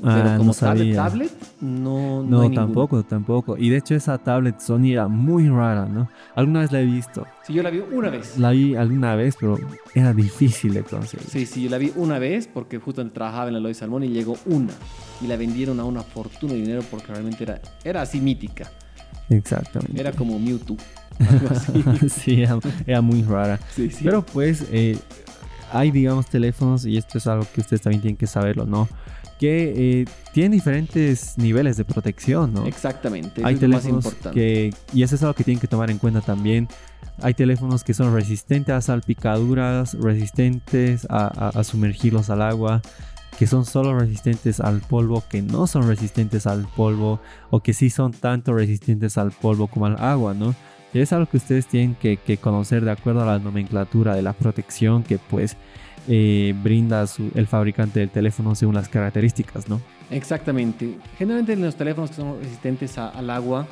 Ah, 0.05 0.15
Pero 0.23 0.33
no 0.33 0.39
como 0.39 0.55
tablet, 0.55 0.79
sabía. 0.95 0.97
tablet, 0.97 1.31
no, 1.61 2.23
no, 2.23 2.23
No, 2.23 2.41
hay 2.43 2.49
ninguna. 2.51 2.67
tampoco, 2.67 3.03
tampoco. 3.03 3.57
Y 3.59 3.71
de 3.71 3.79
hecho 3.79 3.95
esa 3.97 4.19
tablet 4.19 4.56
Sony 4.59 4.93
era 4.93 5.09
muy 5.09 5.49
rara, 5.49 5.87
¿no? 5.87 6.09
Alguna 6.35 6.61
vez 6.61 6.73
la 6.73 6.81
he 6.81 6.85
visto. 6.85 7.27
Sí, 7.47 7.55
yo 7.55 7.63
la 7.63 7.71
vi 7.71 7.83
una 7.93 8.11
vez. 8.11 8.39
La 8.39 8.51
vi 8.51 8.75
alguna 8.75 9.15
vez, 9.15 9.37
pero 9.39 9.59
era 9.95 10.13
difícil 10.13 10.75
de 10.75 10.83
conseguir. 10.83 11.27
Sí, 11.29 11.47
sí, 11.47 11.65
yo 11.65 11.71
la 11.71 11.79
vi 11.79 11.93
una 11.97 12.19
vez 12.19 12.49
porque 12.49 12.79
justo 12.79 13.09
trabajaba 13.11 13.49
en 13.49 13.55
la 13.55 13.61
Lois 13.61 13.77
Salmón 13.77 14.05
y 14.05 14.09
llegó 14.09 14.37
una. 14.47 14.73
Y 15.23 15.27
la 15.27 15.37
vendieron 15.37 15.81
a 15.81 15.85
una 15.85 16.03
fortuna 16.03 16.53
de 16.53 16.61
dinero 16.61 16.83
porque 16.91 17.09
realmente 17.09 17.45
era, 17.45 17.61
era 17.85 18.03
así 18.03 18.21
mítica. 18.21 18.71
Exactamente. 19.29 20.01
Era 20.01 20.13
como 20.13 20.39
Mewtwo. 20.39 20.77
Algo 21.19 21.49
así. 21.51 22.09
sí, 22.09 22.43
era, 22.43 22.59
era 22.87 23.01
muy 23.01 23.23
rara. 23.23 23.59
Sí, 23.75 23.91
sí. 23.91 24.05
Pero 24.05 24.25
pues 24.25 24.67
eh, 24.71 24.99
hay, 25.73 25.91
digamos, 25.91 26.27
teléfonos, 26.27 26.85
y 26.87 26.97
esto 26.97 27.19
es 27.19 27.27
algo 27.27 27.47
que 27.53 27.61
ustedes 27.61 27.83
también 27.83 28.03
tienen 28.03 28.17
que 28.17 28.27
saberlo, 28.27 28.67
¿no? 28.67 28.89
Que 29.39 30.01
eh, 30.01 30.05
tienen 30.33 30.53
diferentes 30.53 31.37
niveles 31.37 31.77
de 31.77 31.85
protección, 31.85 32.55
¿no? 32.55 32.65
Exactamente. 32.67 33.43
Hay 33.45 33.55
es 33.55 33.63
lo 33.63 33.69
más 33.69 33.83
teléfonos 33.83 34.05
importante. 34.07 34.41
que, 34.41 34.75
y 34.95 35.03
eso 35.03 35.15
es 35.15 35.23
algo 35.23 35.35
que 35.35 35.45
tienen 35.45 35.61
que 35.61 35.69
tomar 35.69 35.91
en 35.91 35.99
cuenta 35.99 36.21
también. 36.23 36.69
Hay 37.23 37.35
teléfonos 37.35 37.85
que 37.85 37.93
son 37.95 38.15
resistentes 38.15 38.75
a 38.75 38.81
salpicaduras, 38.81 39.95
resistentes 39.95 41.07
a, 41.11 41.27
a- 41.27 41.59
a 41.61 41.65
sumergirlos 41.65 42.31
al 42.31 42.43
agua, 42.43 42.83
que 43.39 43.47
son 43.47 43.67
solo 43.67 43.99
resistentes 43.99 44.61
al 44.61 44.81
polvo, 44.81 45.23
que 45.29 45.43
no 45.43 45.67
son 45.67 45.87
resistentes 45.87 46.47
al 46.47 46.67
polvo, 46.75 47.21
o 47.51 47.61
que 47.61 47.75
sí 47.75 47.91
son 47.91 48.13
tanto 48.13 48.55
resistentes 48.55 49.19
al 49.19 49.31
polvo 49.33 49.67
como 49.67 49.87
al 49.87 49.97
agua, 49.99 50.33
¿no? 50.35 50.55
Es 50.95 51.13
algo 51.13 51.27
que 51.27 51.37
ustedes 51.37 51.67
tienen 51.67 51.95
que, 51.95 52.17
que 52.17 52.39
conocer 52.39 52.83
de 52.85 52.91
acuerdo 52.93 53.23
a 53.23 53.27
la 53.27 53.39
nomenclatura 53.39 54.15
de 54.17 54.23
la 54.23 54.33
protección 54.33 55.03
que 55.03 55.19
pues 55.19 55.57
eh, 56.09 56.55
brinda 56.63 57.07
su- 57.07 57.31
el 57.35 57.47
fabricante 57.47 58.01
del 58.01 58.11
teléfono 58.11 58.55
según 58.55 58.75
las 58.75 58.89
características, 58.89 59.69
¿no? 59.69 59.81
Exactamente. 60.11 60.97
Generalmente 61.19 61.57
los 61.57 61.75
teléfonos 61.77 62.11
que 62.11 62.17
son 62.17 62.39
resistentes 62.41 62.97
a- 62.99 63.09
al 63.09 63.29
agua 63.31 63.67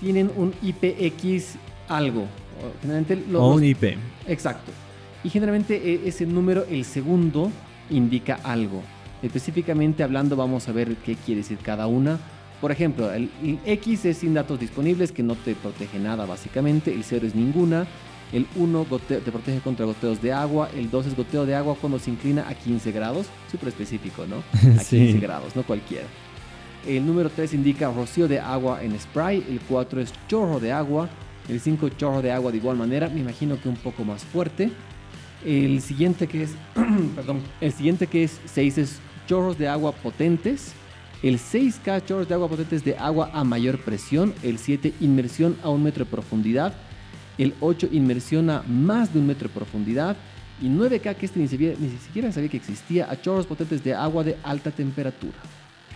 tienen 0.00 0.30
un 0.36 0.52
IPX 0.62 1.56
algo. 1.88 2.22
O 2.22 2.80
Generalmente 2.80 3.16
lo- 3.30 3.42
o 3.44 3.48
los- 3.50 3.56
un 3.58 3.64
IP. 3.64 3.96
Exacto. 4.28 4.72
Y 5.22 5.30
generalmente 5.30 5.76
eh, 5.94 6.00
ese 6.06 6.26
número, 6.26 6.64
el 6.70 6.84
segundo, 6.84 7.50
indica 7.90 8.38
algo. 8.44 8.82
Específicamente 9.22 10.02
hablando, 10.02 10.36
vamos 10.36 10.68
a 10.68 10.72
ver 10.72 10.96
qué 10.96 11.14
quiere 11.16 11.40
decir 11.40 11.58
cada 11.62 11.86
una. 11.86 12.18
Por 12.60 12.70
ejemplo, 12.72 13.12
el, 13.12 13.30
el 13.42 13.58
X 13.64 14.04
es 14.04 14.18
sin 14.18 14.34
datos 14.34 14.60
disponibles, 14.60 15.12
que 15.12 15.22
no 15.22 15.34
te 15.34 15.54
protege 15.54 15.98
nada 15.98 16.24
básicamente. 16.26 16.92
El 16.94 17.04
0 17.04 17.26
es 17.26 17.34
ninguna. 17.34 17.86
El 18.34 18.48
1 18.56 18.84
te 19.06 19.20
protege 19.20 19.60
contra 19.60 19.86
goteos 19.86 20.20
de 20.20 20.32
agua. 20.32 20.68
El 20.74 20.90
2 20.90 21.06
es 21.06 21.16
goteo 21.16 21.46
de 21.46 21.54
agua 21.54 21.76
cuando 21.80 22.00
se 22.00 22.10
inclina 22.10 22.48
a 22.48 22.54
15 22.54 22.90
grados. 22.90 23.26
Súper 23.48 23.68
específico, 23.68 24.26
¿no? 24.26 24.38
A 24.80 24.82
15 24.82 25.20
grados, 25.20 25.54
no 25.54 25.62
cualquiera. 25.62 26.08
El 26.84 27.06
número 27.06 27.30
3 27.30 27.54
indica 27.54 27.92
rocío 27.92 28.26
de 28.26 28.40
agua 28.40 28.82
en 28.82 28.98
spray. 28.98 29.44
El 29.48 29.60
4 29.60 30.00
es 30.00 30.12
chorro 30.26 30.58
de 30.58 30.72
agua. 30.72 31.08
El 31.48 31.60
5 31.60 31.90
chorro 31.90 32.22
de 32.22 32.32
agua 32.32 32.50
de 32.50 32.56
igual 32.58 32.76
manera. 32.76 33.08
Me 33.08 33.20
imagino 33.20 33.56
que 33.62 33.68
un 33.68 33.76
poco 33.76 34.02
más 34.02 34.24
fuerte. 34.24 34.72
El 35.44 35.80
siguiente 35.80 36.26
que 36.26 36.42
es, 36.42 36.56
perdón, 37.14 37.40
el 37.60 37.72
siguiente 37.72 38.08
que 38.08 38.24
es 38.24 38.40
6 38.46 38.78
es 38.78 38.98
chorros 39.28 39.58
de 39.58 39.68
agua 39.68 39.92
potentes. 39.92 40.72
El 41.22 41.38
6K 41.38 42.04
chorros 42.04 42.28
de 42.28 42.34
agua 42.34 42.48
potentes 42.48 42.84
de 42.84 42.96
agua 42.96 43.30
a 43.32 43.44
mayor 43.44 43.78
presión. 43.78 44.34
El 44.42 44.58
7 44.58 44.92
inmersión 45.00 45.56
a 45.62 45.68
un 45.68 45.84
metro 45.84 46.04
de 46.04 46.10
profundidad 46.10 46.74
el 47.38 47.54
8 47.60 47.88
inmersión 47.92 48.50
a 48.50 48.62
más 48.62 49.12
de 49.12 49.20
un 49.20 49.26
metro 49.26 49.48
de 49.48 49.54
profundidad 49.54 50.16
y 50.60 50.66
9K 50.68 51.16
que 51.16 51.26
este 51.26 51.40
ni 51.40 51.48
siquiera, 51.48 51.76
ni 51.78 51.90
siquiera 51.90 52.30
sabía 52.32 52.48
que 52.48 52.56
existía 52.56 53.10
a 53.10 53.20
chorros 53.20 53.46
potentes 53.46 53.82
de 53.82 53.94
agua 53.94 54.24
de 54.24 54.36
alta 54.42 54.70
temperatura. 54.70 55.36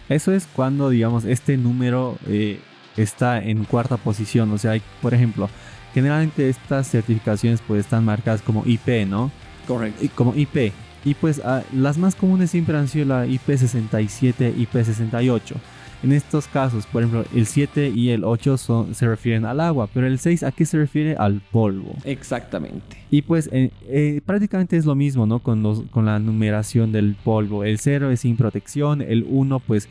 Eso 0.08 0.32
es 0.32 0.46
cuando, 0.46 0.90
digamos, 0.90 1.24
este 1.24 1.56
número 1.56 2.18
eh, 2.26 2.60
está 2.96 3.42
en 3.42 3.64
cuarta 3.64 3.96
posición. 3.96 4.50
O 4.52 4.58
sea, 4.58 4.72
hay, 4.72 4.82
por 5.02 5.14
ejemplo, 5.14 5.48
generalmente 5.94 6.48
estas 6.48 6.90
certificaciones 6.90 7.60
pues 7.66 7.80
están 7.80 8.04
marcadas 8.04 8.42
como 8.42 8.62
IP, 8.66 9.06
¿no? 9.06 9.30
Correcto. 9.66 10.04
Como 10.14 10.34
IP. 10.34 10.72
Y 11.04 11.14
pues 11.14 11.40
ah, 11.44 11.62
las 11.72 11.98
más 11.98 12.14
comunes 12.14 12.50
siempre 12.50 12.76
han 12.76 12.88
sido 12.88 13.06
la 13.06 13.26
IP67, 13.26 14.54
IP68. 14.56 15.54
En 16.02 16.12
estos 16.12 16.46
casos, 16.46 16.86
por 16.86 17.02
ejemplo, 17.02 17.24
el 17.34 17.46
7 17.46 17.88
y 17.88 18.10
el 18.10 18.24
8 18.24 18.56
son, 18.56 18.94
se 18.94 19.06
refieren 19.08 19.44
al 19.44 19.58
agua, 19.58 19.88
pero 19.92 20.06
el 20.06 20.20
6 20.20 20.44
a 20.44 20.52
qué 20.52 20.64
se 20.64 20.78
refiere 20.78 21.16
al 21.16 21.40
polvo. 21.50 21.96
Exactamente. 22.04 22.96
Y 23.10 23.22
pues 23.22 23.48
eh, 23.52 23.72
eh, 23.88 24.20
prácticamente 24.24 24.76
es 24.76 24.84
lo 24.84 24.94
mismo, 24.94 25.26
¿no? 25.26 25.40
Con, 25.40 25.62
los, 25.62 25.82
con 25.90 26.06
la 26.06 26.20
numeración 26.20 26.92
del 26.92 27.16
polvo. 27.24 27.64
El 27.64 27.80
0 27.80 28.12
es 28.12 28.20
sin 28.20 28.36
protección, 28.36 29.02
el 29.02 29.26
1 29.28 29.58
pues 29.60 29.88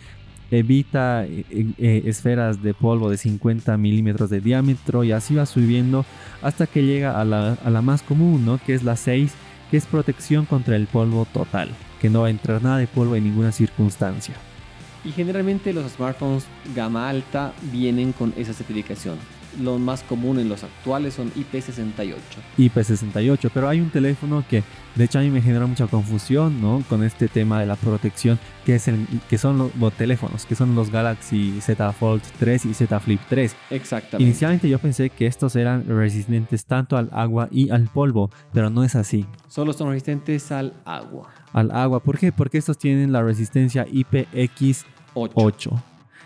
evita 0.49 1.25
eh, 1.25 2.03
esferas 2.05 2.63
de 2.63 2.73
polvo 2.73 3.09
de 3.09 3.17
50 3.17 3.75
milímetros 3.75 4.29
de 4.29 4.39
diámetro 4.39 5.03
y 5.03 5.11
así 5.11 5.35
va 5.35 5.45
subiendo 5.45 6.05
hasta 6.41 6.67
que 6.67 6.83
llega 6.83 7.19
a 7.19 7.25
la, 7.25 7.53
a 7.53 7.69
la 7.69 7.81
más 7.81 8.01
común, 8.01 8.45
¿no? 8.45 8.59
Que 8.65 8.73
es 8.73 8.83
la 8.83 8.95
6, 8.95 9.33
que 9.69 9.75
es 9.75 9.85
protección 9.85 10.45
contra 10.45 10.77
el 10.77 10.87
polvo 10.87 11.27
total, 11.33 11.69
que 11.99 12.09
no 12.09 12.21
va 12.21 12.27
a 12.27 12.29
entrar 12.29 12.63
nada 12.63 12.77
de 12.77 12.87
polvo 12.87 13.17
en 13.17 13.25
ninguna 13.25 13.51
circunstancia. 13.51 14.35
Y 15.07 15.13
generalmente 15.13 15.71
los 15.71 15.89
smartphones 15.89 16.43
gama 16.75 17.07
alta 17.07 17.53
vienen 17.71 18.11
con 18.11 18.33
esa 18.35 18.51
certificación. 18.51 19.15
Lo 19.57 19.79
más 19.79 20.03
común 20.03 20.37
en 20.37 20.49
los 20.49 20.65
actuales 20.65 21.13
son 21.13 21.31
IP68. 21.31 22.17
IP68, 22.57 23.49
pero 23.53 23.69
hay 23.69 23.79
un 23.79 23.89
teléfono 23.89 24.43
que 24.49 24.63
de 24.95 25.03
hecho 25.05 25.19
a 25.19 25.21
mí 25.21 25.29
me 25.29 25.41
genera 25.41 25.65
mucha 25.65 25.87
confusión, 25.87 26.61
¿no? 26.61 26.83
Con 26.89 27.05
este 27.05 27.29
tema 27.29 27.61
de 27.61 27.65
la 27.65 27.77
protección, 27.77 28.37
que, 28.65 28.75
es 28.75 28.89
el, 28.89 29.07
que 29.29 29.37
son 29.37 29.71
los, 29.79 29.93
teléfonos, 29.93 30.45
que 30.45 30.55
son 30.55 30.75
los 30.75 30.91
Galaxy 30.91 31.61
Z 31.61 31.93
Fold 31.93 32.23
3 32.37 32.65
y 32.65 32.73
Z 32.73 32.99
Flip 32.99 33.21
3. 33.29 33.55
Exactamente. 33.69 34.23
Inicialmente 34.23 34.67
yo 34.67 34.77
pensé 34.77 35.09
que 35.09 35.25
estos 35.25 35.55
eran 35.55 35.85
resistentes 35.87 36.65
tanto 36.65 36.97
al 36.97 37.09
agua 37.13 37.47
y 37.49 37.69
al 37.69 37.85
polvo, 37.85 38.29
pero 38.51 38.69
no 38.69 38.83
es 38.83 38.95
así. 38.95 39.25
Solo 39.47 39.71
son 39.71 39.87
resistentes 39.87 40.51
al 40.51 40.73
agua. 40.83 41.29
Al 41.53 41.71
agua, 41.71 42.01
¿por 42.01 42.19
qué? 42.19 42.33
Porque 42.33 42.57
estos 42.57 42.77
tienen 42.77 43.13
la 43.13 43.23
resistencia 43.23 43.87
IPX 43.89 44.85
8. 45.17 45.71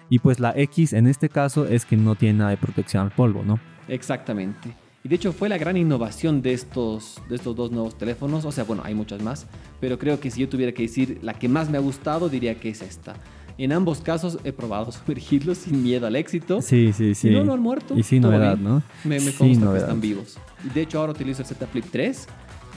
Y 0.09 0.19
pues 0.19 0.39
la 0.39 0.53
X 0.55 0.91
en 0.91 1.07
este 1.07 1.29
caso 1.29 1.65
es 1.65 1.85
que 1.85 1.95
no 1.95 2.15
tiene 2.15 2.39
nada 2.39 2.49
de 2.49 2.57
protección 2.57 3.03
al 3.03 3.11
polvo, 3.11 3.43
¿no? 3.45 3.59
Exactamente. 3.87 4.75
Y 5.03 5.09
de 5.09 5.15
hecho 5.15 5.31
fue 5.33 5.49
la 5.49 5.57
gran 5.57 5.77
innovación 5.77 6.41
de 6.41 6.53
estos, 6.53 7.21
de 7.29 7.35
estos 7.35 7.55
dos 7.55 7.71
nuevos 7.71 7.97
teléfonos. 7.97 8.45
O 8.45 8.51
sea, 8.51 8.65
bueno, 8.65 8.83
hay 8.85 8.93
muchas 8.93 9.21
más. 9.21 9.47
Pero 9.79 9.97
creo 9.97 10.19
que 10.19 10.29
si 10.29 10.41
yo 10.41 10.49
tuviera 10.49 10.73
que 10.73 10.83
decir 10.83 11.19
la 11.21 11.33
que 11.33 11.47
más 11.47 11.69
me 11.69 11.77
ha 11.77 11.81
gustado, 11.81 12.29
diría 12.29 12.59
que 12.59 12.69
es 12.69 12.81
esta. 12.81 13.15
En 13.57 13.71
ambos 13.71 14.01
casos 14.01 14.37
he 14.43 14.51
probado 14.51 14.91
sumergirlos 14.91 15.59
sin 15.59 15.81
miedo 15.81 16.05
al 16.05 16.15
éxito. 16.15 16.61
Sí, 16.61 16.91
sí, 16.93 17.15
sí. 17.15 17.29
Y 17.29 17.31
no, 17.31 17.45
no 17.45 17.53
han 17.53 17.61
muerto. 17.61 17.97
Y 17.97 18.03
sin 18.03 18.21
novedad, 18.21 18.57
¿no? 18.57 18.83
Me, 19.05 19.19
me 19.19 19.31
consta 19.31 19.71
que 19.71 19.77
están 19.77 20.01
vivos. 20.01 20.37
Y 20.65 20.73
de 20.73 20.81
hecho 20.81 20.99
ahora 20.99 21.13
utilizo 21.13 21.41
el 21.41 21.47
Z 21.47 21.65
Flip 21.67 21.85
3 21.89 22.27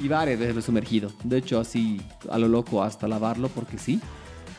y 0.02 0.08
varias 0.08 0.38
veces 0.38 0.54
lo 0.54 0.60
he 0.60 0.62
sumergido. 0.62 1.10
De 1.24 1.38
hecho 1.38 1.58
así 1.58 2.00
a 2.30 2.38
lo 2.38 2.46
loco 2.46 2.82
hasta 2.82 3.08
lavarlo 3.08 3.48
porque 3.48 3.76
sí 3.76 4.00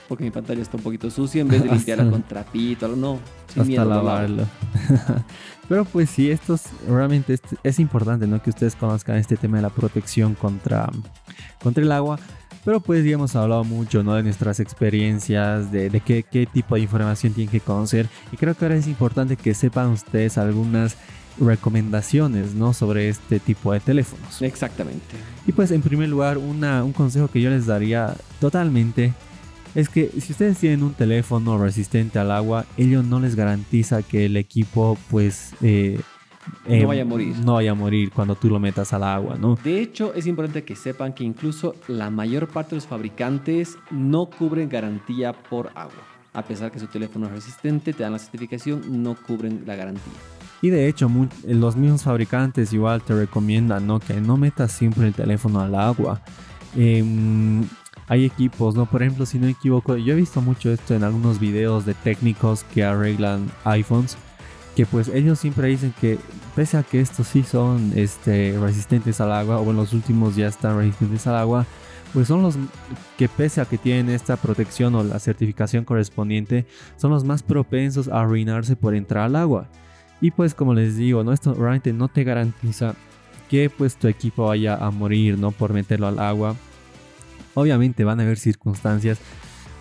porque 0.07 0.23
mi 0.23 0.31
pantalla 0.31 0.61
está 0.61 0.77
un 0.77 0.83
poquito 0.83 1.09
sucia, 1.09 1.41
en 1.41 1.47
vez 1.47 1.63
de 1.63 1.69
limpiarla 1.69 2.09
con 2.09 2.23
trapito, 2.23 2.87
no, 2.95 3.19
sin 3.47 3.61
hasta 3.61 3.63
miedo, 3.63 3.85
lavarlo. 3.85 4.45
Pero 5.69 5.85
pues 5.85 6.09
sí, 6.09 6.29
esto 6.29 6.55
es, 6.55 6.69
realmente 6.87 7.39
es, 7.63 7.79
importante, 7.79 8.27
¿no? 8.27 8.41
Que 8.41 8.51
ustedes 8.51 8.75
conozcan 8.75 9.17
este 9.17 9.35
tema 9.35 9.57
de 9.57 9.63
la 9.63 9.69
protección 9.69 10.35
contra, 10.35 10.89
contra 11.61 11.83
el 11.83 11.91
agua. 11.91 12.19
Pero 12.63 12.79
pues 12.79 13.05
ya 13.05 13.11
hemos 13.11 13.35
hablado 13.35 13.63
mucho, 13.63 14.03
¿no? 14.03 14.15
De 14.15 14.23
nuestras 14.23 14.59
experiencias, 14.59 15.71
de, 15.71 15.89
de 15.89 15.99
qué, 16.01 16.23
qué 16.23 16.45
tipo 16.45 16.75
de 16.75 16.81
información 16.81 17.33
tienen 17.33 17.51
que 17.51 17.59
conocer. 17.59 18.07
Y 18.31 18.37
creo 18.37 18.55
que 18.55 18.65
ahora 18.65 18.75
es 18.75 18.87
importante 18.87 19.35
que 19.37 19.53
sepan 19.53 19.89
ustedes 19.89 20.37
algunas 20.37 20.97
recomendaciones 21.39 22.53
¿no? 22.53 22.73
sobre 22.73 23.09
este 23.09 23.39
tipo 23.39 23.73
de 23.73 23.79
teléfonos. 23.79 24.41
Exactamente. 24.41 25.15
Y 25.47 25.51
pues 25.51 25.71
en 25.71 25.81
primer 25.81 26.09
lugar, 26.09 26.37
una, 26.37 26.83
un 26.83 26.93
consejo 26.93 27.27
que 27.27 27.41
yo 27.41 27.49
les 27.49 27.65
daría 27.65 28.15
totalmente 28.39 29.13
es 29.75 29.89
que 29.89 30.09
si 30.19 30.31
ustedes 30.31 30.57
tienen 30.57 30.83
un 30.83 30.93
teléfono 30.93 31.57
resistente 31.57 32.17
al 32.17 32.31
agua, 32.31 32.65
ello 32.77 33.03
no 33.03 33.19
les 33.19 33.35
garantiza 33.35 34.01
que 34.01 34.25
el 34.25 34.37
equipo 34.37 34.97
pues... 35.11 35.53
Eh, 35.61 35.99
no 36.67 36.73
eh, 36.73 36.85
vaya 36.85 37.01
a 37.01 37.05
morir. 37.05 37.35
No 37.43 37.55
vaya 37.55 37.71
a 37.71 37.75
morir 37.75 38.11
cuando 38.11 38.35
tú 38.35 38.49
lo 38.49 38.59
metas 38.59 38.93
al 38.93 39.03
agua, 39.03 39.35
¿no? 39.37 39.57
De 39.63 39.81
hecho, 39.81 40.13
es 40.13 40.27
importante 40.27 40.63
que 40.63 40.75
sepan 40.75 41.13
que 41.13 41.23
incluso 41.23 41.75
la 41.87 42.09
mayor 42.09 42.47
parte 42.47 42.71
de 42.71 42.75
los 42.77 42.87
fabricantes 42.87 43.77
no 43.91 44.27
cubren 44.27 44.69
garantía 44.69 45.33
por 45.33 45.71
agua. 45.75 46.03
A 46.33 46.43
pesar 46.43 46.71
que 46.71 46.79
su 46.79 46.87
teléfono 46.87 47.25
es 47.27 47.33
resistente, 47.33 47.93
te 47.93 48.03
dan 48.03 48.13
la 48.13 48.19
certificación, 48.19 49.03
no 49.03 49.15
cubren 49.15 49.63
la 49.65 49.75
garantía. 49.75 50.13
Y 50.61 50.69
de 50.69 50.87
hecho, 50.87 51.09
los 51.47 51.75
mismos 51.75 52.03
fabricantes 52.03 52.71
igual 52.73 53.01
te 53.01 53.13
recomiendan 53.13 53.85
¿no? 53.87 53.99
que 53.99 54.21
no 54.21 54.37
metas 54.37 54.71
siempre 54.71 55.07
el 55.07 55.13
teléfono 55.13 55.59
al 55.59 55.75
agua. 55.75 56.21
Eh, 56.75 57.03
hay 58.07 58.25
equipos, 58.25 58.75
¿no? 58.75 58.85
Por 58.85 59.01
ejemplo, 59.01 59.25
si 59.25 59.39
no 59.39 59.45
me 59.45 59.51
equivoco, 59.51 59.97
yo 59.97 60.13
he 60.13 60.17
visto 60.17 60.41
mucho 60.41 60.71
esto 60.71 60.93
en 60.93 61.03
algunos 61.03 61.39
videos 61.39 61.85
de 61.85 61.93
técnicos 61.93 62.63
que 62.63 62.83
arreglan 62.83 63.49
iPhones, 63.63 64.17
que 64.75 64.85
pues 64.85 65.07
ellos 65.07 65.39
siempre 65.39 65.69
dicen 65.69 65.93
que 65.99 66.19
pese 66.55 66.77
a 66.77 66.83
que 66.83 66.99
estos 67.01 67.27
sí 67.27 67.43
son 67.43 67.93
este, 67.95 68.57
resistentes 68.59 69.21
al 69.21 69.31
agua, 69.31 69.59
o 69.59 69.69
en 69.71 69.77
los 69.77 69.93
últimos 69.93 70.35
ya 70.35 70.47
están 70.47 70.77
resistentes 70.77 71.25
al 71.27 71.37
agua, 71.37 71.65
pues 72.13 72.27
son 72.27 72.43
los 72.43 72.55
que 73.17 73.27
pese 73.27 73.59
a 73.59 73.65
que 73.65 73.77
tienen 73.77 74.09
esta 74.09 74.37
protección 74.37 74.95
o 74.95 75.03
la 75.03 75.19
certificación 75.19 75.83
correspondiente, 75.83 76.65
son 76.97 77.11
los 77.11 77.23
más 77.23 77.43
propensos 77.43 78.07
a 78.07 78.21
arruinarse 78.21 78.75
por 78.75 78.95
entrar 78.95 79.25
al 79.25 79.35
agua. 79.35 79.67
Y 80.21 80.31
pues 80.31 80.53
como 80.53 80.73
les 80.73 80.95
digo, 80.95 81.23
¿no? 81.23 81.33
esto 81.33 81.53
realmente 81.53 81.91
no 81.91 82.07
te 82.07 82.23
garantiza 82.23 82.95
que 83.49 83.69
pues 83.69 83.97
tu 83.97 84.07
equipo 84.07 84.45
vaya 84.45 84.75
a 84.75 84.91
morir, 84.91 85.37
¿no? 85.37 85.51
Por 85.51 85.73
meterlo 85.73 86.07
al 86.07 86.19
agua 86.19 86.55
obviamente 87.55 88.03
van 88.03 88.19
a 88.19 88.23
haber 88.23 88.37
circunstancias 88.37 89.19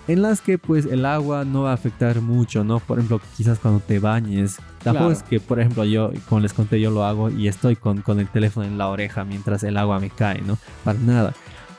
en 0.07 0.23
las 0.23 0.41
que 0.41 0.59
pues 0.59 0.87
el 0.87 1.07
agua 1.07 1.45
no 1.45 1.63
va 1.63 1.71
a 1.71 1.75
afectar 1.75 2.21
mucho, 2.21 2.65
¿no? 2.65 2.79
Por 2.81 2.99
ejemplo, 2.99 3.21
quizás 3.37 3.59
cuando 3.59 3.81
te 3.81 3.99
bañes. 3.99 4.57
Tampoco 4.83 5.11
es 5.11 5.23
que, 5.23 5.41
por 5.41 5.61
ejemplo, 5.61 5.85
yo, 5.85 6.13
como 6.29 6.43
les 6.43 6.53
conté, 6.53 6.81
yo 6.81 6.91
lo 6.91 7.05
hago 7.05 7.31
y 7.31 7.49
estoy 7.49 7.77
con, 7.77 8.03
con 8.03 8.21
el 8.21 8.29
teléfono 8.29 8.67
en 8.67 8.77
la 8.77 8.89
oreja 8.89 9.25
mientras 9.25 9.63
el 9.63 9.77
agua 9.79 9.99
me 10.01 10.11
cae, 10.11 10.43
¿no? 10.43 10.59
Para 10.85 10.99
nada. 10.99 11.33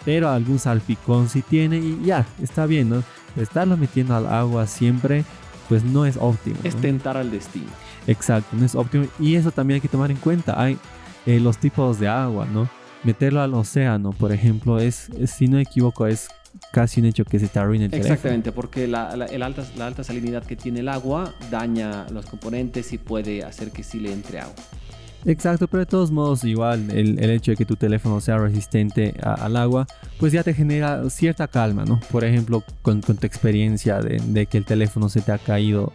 Pero 0.05 0.29
algún 0.29 0.59
salpicón 0.59 1.29
sí 1.29 1.41
tiene 1.41 1.77
y 1.77 2.01
ya, 2.03 2.25
está 2.41 2.65
bien, 2.65 2.89
¿no? 2.89 3.03
Estarlo 3.35 3.77
metiendo 3.77 4.15
al 4.15 4.27
agua 4.27 4.65
siempre, 4.65 5.23
pues 5.69 5.83
no 5.83 6.05
es 6.05 6.17
óptimo. 6.17 6.57
Es 6.63 6.75
tentar 6.75 7.17
al 7.17 7.29
destino. 7.29 7.69
Exacto, 8.07 8.55
no 8.55 8.65
es 8.65 8.75
óptimo. 8.75 9.05
Y 9.19 9.35
eso 9.35 9.51
también 9.51 9.75
hay 9.75 9.81
que 9.81 9.87
tomar 9.87 10.09
en 10.09 10.17
cuenta. 10.17 10.59
Hay 10.59 10.77
eh, 11.25 11.39
los 11.39 11.57
tipos 11.57 11.99
de 11.99 12.07
agua, 12.07 12.47
¿no? 12.51 12.69
Meterlo 13.05 13.41
al 13.41 13.53
océano, 13.53 14.11
por 14.11 14.31
ejemplo, 14.31 14.79
es, 14.79 15.09
si 15.27 15.47
no 15.47 15.57
me 15.57 15.63
equivoco, 15.63 16.07
es 16.07 16.27
casi 16.71 17.01
un 17.01 17.07
hecho 17.07 17.25
que 17.25 17.39
se 17.39 17.47
te 17.47 17.59
arruine 17.59 17.85
el 17.85 17.93
Exactamente, 17.93 18.51
porque 18.51 18.87
la, 18.87 19.09
alta, 19.09 19.63
la 19.77 19.87
alta 19.87 20.03
salinidad 20.03 20.43
que 20.43 20.55
tiene 20.55 20.79
el 20.81 20.89
agua 20.89 21.33
daña 21.51 22.07
los 22.11 22.25
componentes 22.25 22.93
y 22.93 22.97
puede 22.97 23.43
hacer 23.43 23.71
que 23.71 23.83
sí 23.83 23.99
le 23.99 24.11
entre 24.11 24.39
agua. 24.39 24.55
Exacto, 25.25 25.67
pero 25.67 25.79
de 25.79 25.85
todos 25.87 26.11
modos 26.11 26.43
igual 26.43 26.91
el, 26.91 27.17
hecho 27.31 27.51
de 27.51 27.57
que 27.57 27.65
tu 27.65 27.75
teléfono 27.75 28.21
sea 28.21 28.37
resistente 28.37 29.15
al 29.21 29.57
agua, 29.57 29.87
pues 30.19 30.31
ya 30.31 30.43
te 30.43 30.53
genera 30.53 31.09
cierta 31.09 31.47
calma, 31.47 31.83
¿no? 31.83 31.99
Por 32.11 32.23
ejemplo, 32.23 32.63
con, 32.83 33.01
tu 33.01 33.13
experiencia 33.25 33.99
de, 33.99 34.45
que 34.45 34.57
el 34.59 34.65
teléfono 34.65 35.09
se 35.09 35.21
te 35.21 35.31
ha 35.31 35.39
caído 35.39 35.93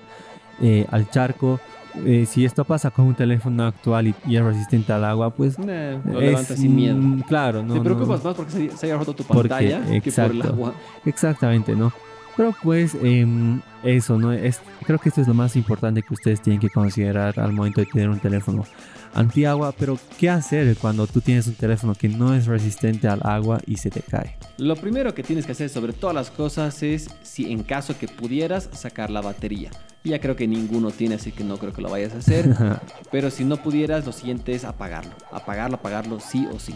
eh, 0.61 0.85
al 0.91 1.09
charco, 1.11 1.61
eh, 2.05 2.27
si 2.27 2.45
esto 2.45 2.65
pasa 2.65 2.91
con 2.91 3.07
un 3.07 3.15
teléfono 3.15 3.67
actual 3.67 4.09
y, 4.09 4.37
es 4.37 4.43
resistente 4.43 4.93
al 4.93 5.05
agua, 5.05 5.31
pues 5.31 5.57
eh, 5.67 5.99
lo 6.05 6.21
levantas 6.21 6.59
sin 6.59 6.75
miedo. 6.75 6.97
Mm, 6.97 7.21
claro, 7.23 7.63
no. 7.63 7.75
Te 7.75 7.81
preocupas 7.81 8.23
más 8.25 8.35
porque 8.35 8.71
se, 8.71 8.87
haya 8.87 8.97
roto 8.97 9.15
tu 9.15 9.25
pantalla 9.25 9.83
que 10.01 10.13
por 10.13 10.31
el 10.31 10.43
agua. 10.43 10.75
Exactamente, 11.05 11.75
¿no? 11.75 11.93
Pero 12.37 12.55
pues 12.63 12.97
em, 13.03 13.61
eso, 13.83 14.19
¿no? 14.19 14.33
Es, 14.33 14.61
creo 14.87 14.99
que 14.99 15.09
esto 15.09 15.21
es 15.21 15.29
lo 15.29 15.35
más 15.35 15.57
importante 15.57 16.03
que 16.03 16.15
ustedes 16.15 16.41
tienen 16.41 16.61
que 16.61 16.71
considerar 16.71 17.39
al 17.39 17.53
momento 17.53 17.81
de 17.81 17.87
tener 17.87 18.09
un 18.09 18.19
teléfono 18.19 18.65
antiagua. 19.15 19.73
Pero 19.73 19.99
¿qué 20.19 20.31
hacer 20.31 20.77
cuando 20.77 21.07
tú 21.07 21.21
tienes 21.21 21.47
un 21.47 21.55
teléfono 21.55 21.95
que 21.95 22.09
no 22.09 22.35
es 22.35 22.47
resistente 22.47 23.09
al 23.09 23.21
agua 23.23 23.61
y 23.67 23.77
se 23.77 23.91
te 23.91 24.01
cae? 24.01 24.37
Lo 24.59 24.77
primero 24.77 25.15
que 25.15 25.23
tienes 25.23 25.47
que 25.47 25.53
hacer 25.53 25.69
sobre 25.69 25.93
todas 25.93 26.15
las 26.15 26.31
cosas 26.31 26.83
es 26.83 27.09
si 27.23 27.51
en 27.53 27.63
caso 27.63 27.99
que 27.99 28.09
pudieras 28.09 28.69
sacar 28.73 29.11
la 29.11 29.21
batería. 29.21 29.71
Ya 30.03 30.19
creo 30.19 30.35
que 30.35 30.49
ninguno 30.49 30.91
tiene, 30.91 31.17
así 31.17 31.31
que 31.31 31.45
no 31.45 31.59
creo 31.59 31.75
que 31.75 31.83
lo 31.83 31.91
vayas 31.91 32.15
a 32.15 32.19
hacer. 32.19 32.57
Pero 33.11 33.31
si 33.31 33.45
no 33.45 33.59
pudieras, 33.59 34.07
lo 34.07 34.13
siguiente 34.13 34.55
es 34.55 34.65
apagarlo. 34.65 35.13
Apagarlo, 35.31 35.77
apagarlo 35.77 36.21
sí 36.21 36.49
o 36.51 36.59
sí. 36.59 36.75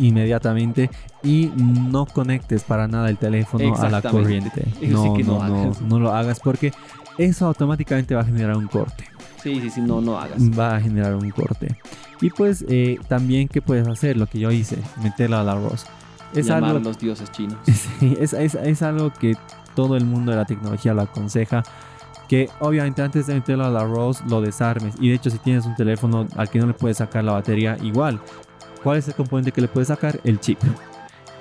Inmediatamente. 0.00 0.90
Y 1.22 1.52
no 1.56 2.04
conectes 2.04 2.64
para 2.64 2.88
nada 2.88 3.10
el 3.10 3.18
teléfono 3.18 3.76
a 3.76 3.90
la 3.90 4.02
corriente. 4.02 4.64
no, 4.82 5.16
no, 5.16 5.48
no, 5.48 5.72
no 5.80 6.00
lo 6.00 6.12
hagas 6.12 6.40
porque 6.40 6.72
eso 7.16 7.46
automáticamente 7.46 8.14
va 8.14 8.22
a 8.22 8.24
generar 8.24 8.56
un 8.56 8.66
corte. 8.66 9.04
Sí, 9.44 9.60
sí, 9.60 9.68
sí, 9.68 9.80
no, 9.82 10.00
no 10.00 10.18
hagas. 10.18 10.40
Va 10.58 10.76
a 10.76 10.80
generar 10.80 11.14
un 11.14 11.28
corte. 11.30 11.76
Y 12.22 12.30
pues 12.30 12.64
eh, 12.66 12.98
también, 13.08 13.46
¿qué 13.46 13.60
puedes 13.60 13.86
hacer? 13.86 14.16
Lo 14.16 14.26
que 14.26 14.38
yo 14.38 14.50
hice, 14.50 14.78
meterlo 15.02 15.36
al 15.36 15.50
arroz. 15.50 15.84
Es 16.34 16.46
Llamar 16.46 16.70
algo, 16.70 16.78
a 16.78 16.82
los 16.82 16.98
dioses 16.98 17.30
chinos. 17.30 17.58
Sí, 18.00 18.16
es, 18.18 18.32
es, 18.32 18.54
es 18.54 18.82
algo 18.82 19.12
que 19.12 19.36
todo 19.76 19.96
el 19.96 20.06
mundo 20.06 20.32
de 20.32 20.38
la 20.38 20.46
tecnología 20.46 20.94
lo 20.94 21.02
aconseja 21.02 21.62
que 22.26 22.48
obviamente 22.60 23.02
antes 23.02 23.26
de 23.26 23.34
meterlo 23.34 23.66
al 23.66 23.76
arroz 23.76 24.22
lo 24.26 24.40
desarmes. 24.40 24.94
Y 24.98 25.10
de 25.10 25.16
hecho 25.16 25.28
si 25.28 25.38
tienes 25.38 25.66
un 25.66 25.76
teléfono 25.76 26.26
al 26.36 26.48
que 26.48 26.58
no 26.58 26.66
le 26.66 26.74
puedes 26.74 26.96
sacar 26.96 27.22
la 27.22 27.32
batería, 27.32 27.76
igual. 27.82 28.20
¿Cuál 28.82 28.98
es 28.98 29.08
el 29.08 29.14
componente 29.14 29.52
que 29.52 29.60
le 29.60 29.68
puedes 29.68 29.88
sacar? 29.88 30.20
El 30.24 30.40
chip. 30.40 30.58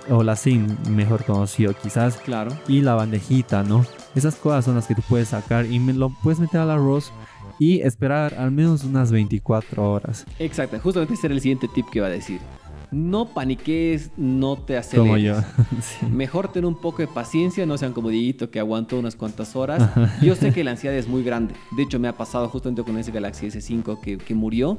O 0.09 0.23
la 0.23 0.35
SIM, 0.35 0.75
mejor 0.89 1.23
conocido 1.23 1.73
quizás. 1.73 2.17
Claro. 2.17 2.51
Y 2.67 2.81
la 2.81 2.95
bandejita, 2.95 3.63
¿no? 3.63 3.85
Esas 4.15 4.35
cosas 4.35 4.65
son 4.65 4.75
las 4.75 4.87
que 4.87 4.95
tú 4.95 5.01
puedes 5.07 5.29
sacar 5.29 5.65
y 5.65 5.79
me 5.79 5.93
lo 5.93 6.09
puedes 6.09 6.39
meter 6.39 6.59
al 6.59 6.71
arroz 6.71 7.13
y 7.59 7.81
esperar 7.81 8.33
al 8.35 8.51
menos 8.51 8.83
unas 8.83 9.11
24 9.11 9.91
horas. 9.91 10.25
Exacto, 10.39 10.79
justamente 10.79 11.13
ese 11.13 11.27
era 11.27 11.35
el 11.35 11.41
siguiente 11.41 11.67
tip 11.73 11.85
que 11.89 11.99
iba 11.99 12.07
a 12.07 12.11
decir 12.11 12.39
no 12.93 13.25
paniques, 13.25 14.11
no 14.17 14.55
te 14.55 14.77
aceleres. 14.77 15.01
Como 15.01 15.17
yo. 15.17 15.35
Mejor 16.11 16.51
tener 16.51 16.67
un 16.67 16.79
poco 16.79 16.99
de 16.99 17.07
paciencia, 17.07 17.65
no 17.65 17.77
sean 17.77 17.91
como 17.91 18.09
Dieguito 18.09 18.51
que 18.51 18.59
aguantó 18.59 18.99
unas 18.99 19.15
cuantas 19.15 19.55
horas. 19.55 19.89
Yo 20.21 20.35
sé 20.35 20.53
que 20.53 20.63
la 20.63 20.71
ansiedad 20.71 20.95
es 20.95 21.07
muy 21.07 21.23
grande. 21.23 21.55
De 21.75 21.83
hecho, 21.83 21.99
me 21.99 22.07
ha 22.07 22.13
pasado 22.15 22.47
justamente 22.49 22.83
con 22.83 22.97
ese 22.97 23.11
Galaxy 23.11 23.47
S5 23.47 23.99
que, 23.99 24.17
que 24.17 24.35
murió. 24.35 24.77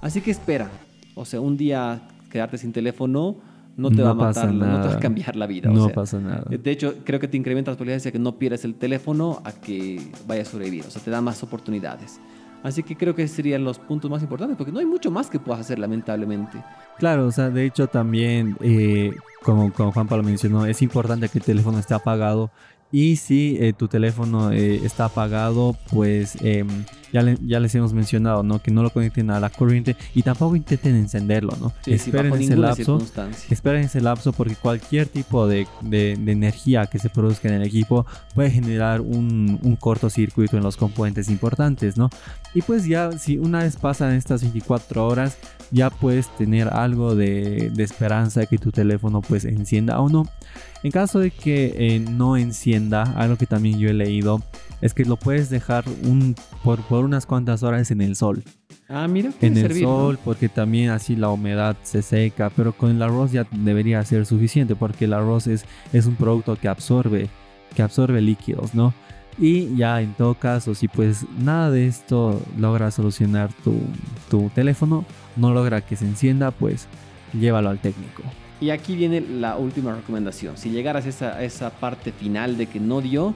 Así 0.00 0.20
que 0.20 0.30
espera. 0.30 0.70
O 1.14 1.24
sea, 1.24 1.40
un 1.40 1.56
día 1.56 2.08
quedarte 2.30 2.58
sin 2.58 2.72
teléfono 2.72 3.36
no 3.78 3.90
te 3.90 4.02
va 4.02 4.10
a 4.10 4.14
matar, 4.14 4.52
no 4.52 4.82
te 4.82 4.88
va 4.88 4.94
a 4.94 4.98
cambiar 4.98 5.36
la 5.36 5.46
vida. 5.46 5.70
No 5.70 5.88
pasa 5.90 6.18
nada. 6.18 6.44
De 6.50 6.70
hecho, 6.70 6.96
creo 7.04 7.20
que 7.20 7.28
te 7.28 7.36
incrementa 7.36 7.70
las 7.70 7.76
probabilidades 7.76 8.02
de 8.04 8.12
que 8.12 8.18
no 8.18 8.36
pierdas 8.36 8.64
el 8.64 8.74
teléfono 8.74 9.40
a 9.44 9.52
que 9.52 10.02
vayas 10.26 10.48
a 10.48 10.50
sobrevivir. 10.50 10.84
O 10.86 10.90
sea, 10.90 11.00
te 11.00 11.10
da 11.10 11.20
más 11.20 11.42
oportunidades. 11.44 12.20
Así 12.64 12.82
que 12.82 12.96
creo 12.96 13.14
que 13.14 13.28
serían 13.28 13.62
los 13.62 13.78
puntos 13.78 14.10
más 14.10 14.20
importantes, 14.20 14.56
porque 14.56 14.72
no 14.72 14.80
hay 14.80 14.86
mucho 14.86 15.12
más 15.12 15.30
que 15.30 15.38
puedas 15.38 15.60
hacer, 15.60 15.78
lamentablemente. 15.78 16.58
Claro, 16.98 17.26
o 17.26 17.30
sea, 17.30 17.50
de 17.50 17.66
hecho 17.66 17.86
también, 17.86 18.56
eh, 18.60 19.12
como, 19.44 19.72
como 19.72 19.92
Juan 19.92 20.08
Pablo 20.08 20.24
mencionó, 20.24 20.66
es 20.66 20.82
importante 20.82 21.28
que 21.28 21.38
el 21.38 21.44
teléfono 21.44 21.78
esté 21.78 21.94
apagado 21.94 22.50
y 22.90 23.16
si 23.16 23.56
eh, 23.60 23.74
tu 23.74 23.86
teléfono 23.88 24.50
eh, 24.50 24.80
está 24.84 25.06
apagado, 25.06 25.76
pues 25.90 26.38
em, 26.40 26.66
ya, 27.12 27.22
ya, 27.42 27.60
les 27.60 27.74
hemos 27.74 27.92
mencionado, 27.92 28.42
¿no? 28.42 28.62
Que 28.62 28.70
no 28.70 28.82
lo 28.82 28.90
conecten 28.90 29.30
a 29.30 29.40
la 29.40 29.50
corriente 29.50 29.94
y 30.14 30.22
tampoco 30.22 30.56
intenten 30.56 30.96
encenderlo, 30.96 31.52
¿no? 31.60 31.72
esperen 31.86 32.32
ese 32.34 32.56
lapso. 32.56 32.98
Esperen 33.50 33.84
ese 33.84 34.00
lapso 34.00 34.32
porque 34.32 34.56
cualquier 34.56 35.06
tipo 35.06 35.46
de, 35.46 35.66
de, 35.82 36.12
energía 36.12 36.86
que 36.86 36.98
se 36.98 37.10
produzca 37.10 37.48
en 37.48 37.54
el 37.54 37.62
equipo 37.62 38.06
puede 38.34 38.50
generar 38.50 39.02
un, 39.02 39.58
un, 39.62 39.76
cortocircuito 39.76 40.56
en 40.56 40.62
los 40.62 40.76
componentes 40.76 41.28
importantes, 41.28 41.96
¿no? 41.96 42.08
Y 42.54 42.62
pues 42.62 42.86
ya, 42.86 43.12
si 43.12 43.36
una 43.38 43.60
vez 43.60 43.76
pasan 43.76 44.14
estas 44.14 44.42
24 44.42 45.06
horas, 45.06 45.36
ya 45.70 45.90
puedes 45.90 46.34
tener 46.36 46.68
algo 46.68 47.14
de, 47.14 47.70
de 47.70 47.82
esperanza 47.82 48.40
de 48.40 48.46
que 48.46 48.58
tu 48.58 48.70
teléfono 48.70 49.20
pues 49.20 49.44
encienda 49.44 50.00
o 50.00 50.08
no. 50.08 50.24
En 50.82 50.92
caso 50.92 51.18
de 51.18 51.30
que 51.30 51.74
eh, 51.76 52.00
no 52.00 52.36
encienda, 52.36 52.77
algo 53.16 53.36
que 53.36 53.46
también 53.46 53.78
yo 53.78 53.88
he 53.88 53.94
leído, 53.94 54.42
es 54.80 54.94
que 54.94 55.04
lo 55.04 55.16
puedes 55.16 55.50
dejar 55.50 55.84
un, 56.04 56.34
por, 56.62 56.80
por 56.82 57.04
unas 57.04 57.26
cuantas 57.26 57.62
horas 57.62 57.90
en 57.90 58.00
el 58.00 58.16
sol. 58.16 58.42
Ah, 58.88 59.06
mira. 59.06 59.30
En 59.40 59.56
el 59.56 59.74
sol, 59.74 60.18
porque 60.24 60.48
también 60.48 60.90
así 60.90 61.14
la 61.14 61.28
humedad 61.28 61.76
se 61.82 62.02
seca, 62.02 62.50
pero 62.54 62.72
con 62.72 62.90
el 62.90 63.02
arroz 63.02 63.32
ya 63.32 63.46
debería 63.50 64.02
ser 64.04 64.24
suficiente, 64.24 64.74
porque 64.76 65.04
el 65.04 65.12
arroz 65.12 65.46
es, 65.46 65.64
es 65.92 66.06
un 66.06 66.16
producto 66.16 66.56
que 66.56 66.68
absorbe, 66.68 67.28
que 67.74 67.82
absorbe 67.82 68.20
líquidos, 68.20 68.74
¿no? 68.74 68.94
Y 69.38 69.76
ya 69.76 70.00
en 70.00 70.14
todo 70.14 70.34
caso, 70.34 70.74
si 70.74 70.88
pues 70.88 71.24
nada 71.38 71.70
de 71.70 71.86
esto 71.86 72.42
logra 72.58 72.90
solucionar 72.90 73.52
tu, 73.62 73.78
tu 74.30 74.48
teléfono, 74.54 75.04
no 75.36 75.52
logra 75.52 75.80
que 75.80 75.94
se 75.94 76.06
encienda, 76.06 76.50
pues 76.50 76.88
llévalo 77.32 77.68
al 77.68 77.78
técnico. 77.78 78.22
Y 78.60 78.70
aquí 78.70 78.96
viene 78.96 79.20
la 79.20 79.56
última 79.56 79.94
recomendación. 79.94 80.56
Si 80.56 80.70
llegaras 80.70 81.06
a 81.06 81.08
esa, 81.08 81.44
esa 81.44 81.70
parte 81.70 82.10
final 82.10 82.56
de 82.56 82.66
que 82.66 82.80
no 82.80 83.00
dio, 83.00 83.34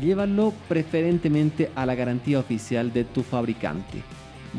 llévalo 0.00 0.52
preferentemente 0.68 1.70
a 1.74 1.86
la 1.86 1.94
garantía 1.94 2.38
oficial 2.38 2.92
de 2.92 3.04
tu 3.04 3.22
fabricante, 3.22 4.02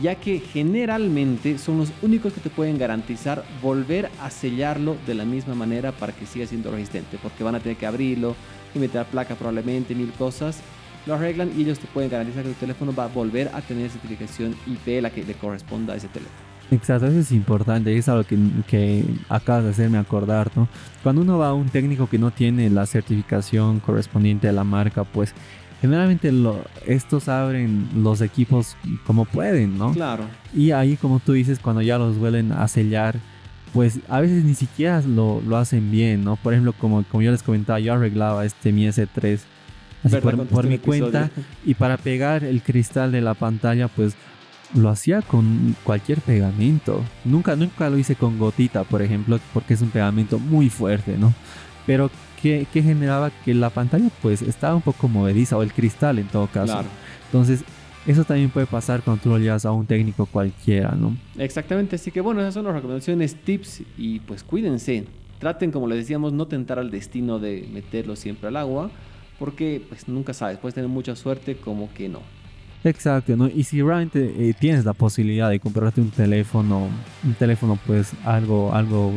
ya 0.02 0.16
que 0.16 0.40
generalmente 0.40 1.58
son 1.58 1.78
los 1.78 1.92
únicos 2.02 2.34
que 2.34 2.42
te 2.42 2.50
pueden 2.50 2.78
garantizar 2.78 3.44
volver 3.62 4.10
a 4.22 4.30
sellarlo 4.30 4.98
de 5.06 5.14
la 5.14 5.26
misma 5.26 5.54
manera 5.54 5.92
para 5.92 6.14
que 6.14 6.26
siga 6.26 6.48
siendo 6.48 6.72
resistente, 6.72 7.20
porque 7.22 7.44
van 7.44 7.56
a 7.56 7.60
tener 7.60 7.78
que 7.78 7.86
abrirlo 7.86 8.36
y 8.74 8.80
meter 8.80 9.06
placa 9.06 9.36
probablemente, 9.36 9.96
mil 9.96 10.12
cosas. 10.14 10.62
Lo 11.06 11.16
arreglan 11.16 11.52
y 11.56 11.62
ellos 11.62 11.80
te 11.80 11.88
pueden 11.88 12.10
garantizar 12.10 12.44
que 12.44 12.50
tu 12.50 12.60
teléfono 12.60 12.94
va 12.94 13.06
a 13.06 13.08
volver 13.08 13.50
a 13.54 13.62
tener 13.62 13.90
certificación 13.90 14.56
IP 14.68 15.02
la 15.02 15.10
que 15.10 15.24
le 15.24 15.34
corresponda 15.34 15.94
a 15.94 15.98
ese 15.98 16.08
teléfono. 16.08 16.49
Exacto, 16.72 17.08
eso 17.08 17.20
es 17.20 17.32
importante, 17.32 17.98
es 17.98 18.08
algo 18.10 18.24
que, 18.24 18.38
que 18.68 19.04
acabas 19.28 19.64
de 19.64 19.70
hacerme 19.72 19.98
acordar, 19.98 20.52
¿no? 20.56 20.68
Cuando 21.02 21.22
uno 21.22 21.40
va 21.40 21.50
a 21.50 21.54
un 21.54 21.70
técnico 21.70 22.08
que 22.08 22.20
no 22.20 22.32
tiene 22.32 22.70
la 22.70 22.86
certificación 22.86 23.80
correspondiente 23.80 24.48
a 24.48 24.52
la 24.52 24.64
marca, 24.64 25.04
pues 25.04 25.34
generalmente 25.82 26.32
lo, 26.32 26.62
estos 26.86 27.28
abren 27.28 27.90
los 27.96 28.22
equipos 28.22 28.76
como 29.06 29.26
pueden, 29.26 29.78
¿no? 29.78 29.94
Claro. 29.94 30.26
Y 30.54 30.72
ahí, 30.72 30.96
como 30.96 31.20
tú 31.20 31.34
dices, 31.34 31.60
cuando 31.60 31.82
ya 31.82 31.98
los 31.98 32.18
vuelven 32.18 32.52
a 32.52 32.68
sellar, 32.68 33.18
pues 33.74 34.00
a 34.10 34.20
veces 34.20 34.44
ni 34.44 34.56
siquiera 34.56 35.02
lo, 35.02 35.42
lo 35.48 35.58
hacen 35.58 35.92
bien, 35.92 36.24
¿no? 36.24 36.36
Por 36.36 36.54
ejemplo, 36.54 36.74
como, 36.74 37.04
como 37.04 37.22
yo 37.22 37.32
les 37.32 37.44
comentaba, 37.44 37.80
yo 37.80 37.94
arreglaba 37.94 38.46
este 38.46 38.72
mi 38.72 38.88
S3 38.88 39.40
por, 40.22 40.48
por 40.48 40.68
mi 40.68 40.78
cuenta 40.78 41.30
y 41.66 41.74
para 41.74 41.98
pegar 41.98 42.44
el 42.44 42.62
cristal 42.62 43.12
de 43.12 43.22
la 43.22 43.34
pantalla, 43.34 43.88
pues 43.88 44.16
lo 44.76 44.90
hacía 44.90 45.22
con 45.22 45.76
cualquier 45.84 46.20
pegamento. 46.22 47.04
Nunca, 47.26 47.56
nunca 47.56 47.90
lo 47.90 47.98
hice 47.98 48.16
con 48.16 48.38
gotita, 48.38 48.84
por 48.84 49.02
ejemplo, 49.02 49.40
porque 49.54 49.74
es 49.74 49.82
un 49.82 49.90
pegamento 49.90 50.40
muy 50.40 50.70
fuerte, 50.70 51.18
¿no? 51.18 51.34
Pero 51.86 52.10
que, 52.42 52.66
generaba 52.72 53.32
que 53.44 53.54
la 53.54 53.70
pantalla 53.70 54.10
pues 54.22 54.42
estaba 54.42 54.76
un 54.76 54.82
poco 54.82 55.08
movediza 55.08 55.58
o 55.58 55.64
el 55.64 55.74
cristal 55.74 56.20
en 56.20 56.28
todo 56.28 56.48
caso. 56.48 56.84
Entonces, 57.26 57.64
eso 58.08 58.24
también 58.24 58.50
puede 58.50 58.66
pasar 58.66 59.02
cuando 59.02 59.22
tú 59.22 59.30
lo 59.30 59.38
llevas 59.38 59.66
a 59.66 59.72
un 59.72 59.86
técnico 59.86 60.26
cualquiera, 60.26 60.92
¿no? 60.92 61.18
Exactamente, 61.38 61.96
así 61.96 62.12
que 62.12 62.22
bueno, 62.22 62.42
esas 62.42 62.54
son 62.54 62.66
las 62.66 62.74
recomendaciones, 62.74 63.36
tips 63.36 63.84
y 63.98 64.20
pues 64.22 64.44
cuídense. 64.44 65.06
Traten, 65.40 65.72
como 65.72 65.88
les 65.88 66.00
decíamos, 66.00 66.34
no 66.34 66.48
tentar 66.48 66.80
al 66.80 66.92
destino 66.92 67.40
de 67.40 67.68
meterlo 67.72 68.16
siempre 68.16 68.50
al 68.50 68.58
agua, 68.58 68.92
porque 69.38 69.82
pues 69.88 70.08
nunca 70.08 70.34
sabes, 70.34 70.58
puedes 70.58 70.76
tener 70.76 70.90
mucha 70.90 71.16
suerte 71.16 71.56
como 71.56 71.94
que 71.94 72.10
no. 72.10 72.22
Exacto, 72.84 73.36
¿no? 73.36 73.48
Y 73.48 73.64
si 73.64 73.82
realmente 73.82 74.34
eh, 74.38 74.54
tienes 74.58 74.86
la 74.86 74.94
posibilidad 74.94 75.50
de 75.50 75.60
comprarte 75.60 76.00
un 76.00 76.12
teléfono, 76.12 76.88
un 77.24 77.34
teléfono 77.34 77.78
pues 77.86 78.14
algo, 78.24 78.74
algo 78.74 79.12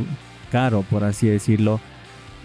caro, 0.51 0.85
por 0.90 1.05
así 1.05 1.29
decirlo, 1.29 1.81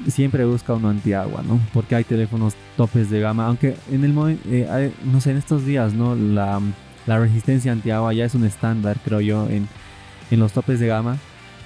siempre 0.07 0.45
busca 0.45 0.73
uno 0.73 0.89
antiagua, 0.89 1.41
¿no? 1.41 1.59
Porque 1.73 1.95
hay 1.95 2.03
teléfonos 2.03 2.53
topes 2.75 3.09
de 3.09 3.19
gama, 3.19 3.47
aunque 3.47 3.75
en 3.91 4.03
el 4.03 4.37
eh, 4.45 4.91
no 5.05 5.19
sé, 5.19 5.31
en 5.31 5.37
estos 5.37 5.65
días, 5.65 5.93
¿no? 5.93 6.15
La, 6.15 6.61
la 7.07 7.19
resistencia 7.19 7.71
antiagua 7.71 8.13
ya 8.13 8.25
es 8.25 8.35
un 8.35 8.45
estándar, 8.45 8.97
creo 9.03 9.21
yo, 9.21 9.49
en, 9.49 9.67
en 10.29 10.39
los 10.39 10.51
topes 10.53 10.79
de 10.79 10.85
gama, 10.85 11.17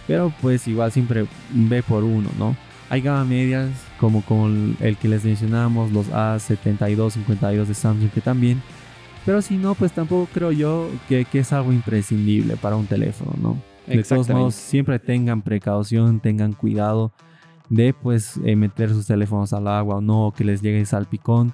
pero 0.07 0.33
pues 0.41 0.65
igual 0.67 0.93
siempre 0.93 1.25
ve 1.51 1.83
por 1.83 2.05
uno, 2.05 2.29
¿no? 2.39 2.55
Hay 2.89 3.01
gama 3.01 3.25
medias 3.25 3.69
como, 3.99 4.21
como 4.21 4.47
el 4.47 4.97
que 4.97 5.09
les 5.09 5.25
mencionamos, 5.25 5.91
los 5.91 6.09
A72, 6.09 7.11
52 7.11 7.67
de 7.67 7.73
Samsung, 7.73 8.09
que 8.11 8.21
también 8.21 8.61
pero 9.25 9.41
si 9.41 9.57
no, 9.57 9.75
pues 9.75 9.91
tampoco 9.91 10.27
creo 10.33 10.51
yo 10.51 10.89
que, 11.07 11.25
es 11.33 11.53
algo 11.53 11.71
imprescindible 11.71 12.57
para 12.57 12.75
un 12.75 12.87
teléfono, 12.87 13.33
¿no? 13.41 13.61
De 13.87 14.03
todos 14.03 14.29
modos, 14.29 14.55
siempre 14.55 14.99
tengan 14.99 15.41
precaución, 15.41 16.19
tengan 16.19 16.53
cuidado 16.53 17.11
de 17.69 17.93
pues 17.93 18.39
eh, 18.43 18.55
meter 18.55 18.89
sus 18.89 19.07
teléfonos 19.07 19.53
al 19.53 19.67
agua 19.67 19.97
o 19.97 20.01
no, 20.01 20.33
que 20.35 20.43
les 20.43 20.61
llegue 20.61 20.85
salpicón, 20.85 21.53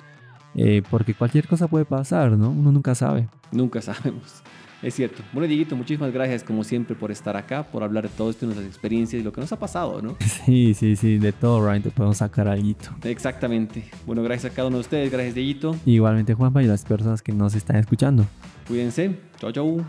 eh, 0.56 0.82
porque 0.90 1.14
cualquier 1.14 1.48
cosa 1.48 1.68
puede 1.68 1.86
pasar, 1.86 2.32
¿no? 2.32 2.50
Uno 2.50 2.72
nunca 2.72 2.96
sabe. 2.96 3.28
Nunca 3.52 3.82
sabemos. 3.84 4.44
Es 4.82 4.94
cierto. 4.94 5.24
Bueno, 5.34 5.48
Dieguito, 5.48 5.76
muchísimas 5.76 6.14
gracias 6.14 6.44
como 6.44 6.64
siempre 6.64 6.96
por 6.96 7.12
estar 7.12 7.36
acá, 7.36 7.64
por 7.64 7.84
hablar 7.84 8.04
de 8.04 8.10
todo 8.10 8.30
esto, 8.30 8.42
de 8.42 8.54
nuestras 8.54 8.68
experiencias 8.68 9.22
y 9.22 9.24
lo 9.24 9.32
que 9.32 9.42
nos 9.42 9.52
ha 9.52 9.60
pasado, 9.60 10.02
¿no? 10.02 10.16
Sí, 10.46 10.74
sí, 10.74 10.96
sí, 10.96 11.18
de 11.18 11.34
todo, 11.34 11.66
Ryan, 11.66 11.84
te 11.84 11.92
podemos 11.92 12.18
sacar 12.18 12.48
algo. 12.48 12.68
Exactamente. 13.04 13.90
Bueno, 14.06 14.24
gracias 14.24 14.52
a 14.52 14.56
cada 14.56 14.68
uno 14.68 14.78
de 14.78 14.82
ustedes, 14.82 15.12
gracias 15.12 15.36
Dieguito. 15.36 15.76
Igualmente, 15.86 16.34
Juanpa, 16.34 16.64
y 16.64 16.68
las 16.68 16.84
personas 16.84 17.22
que 17.22 17.32
nos 17.32 17.56
están 17.56 17.78
escuchando. 17.78 18.26
Cuídense. 18.68 19.18
Chau, 19.40 19.52
chau. 19.52 19.86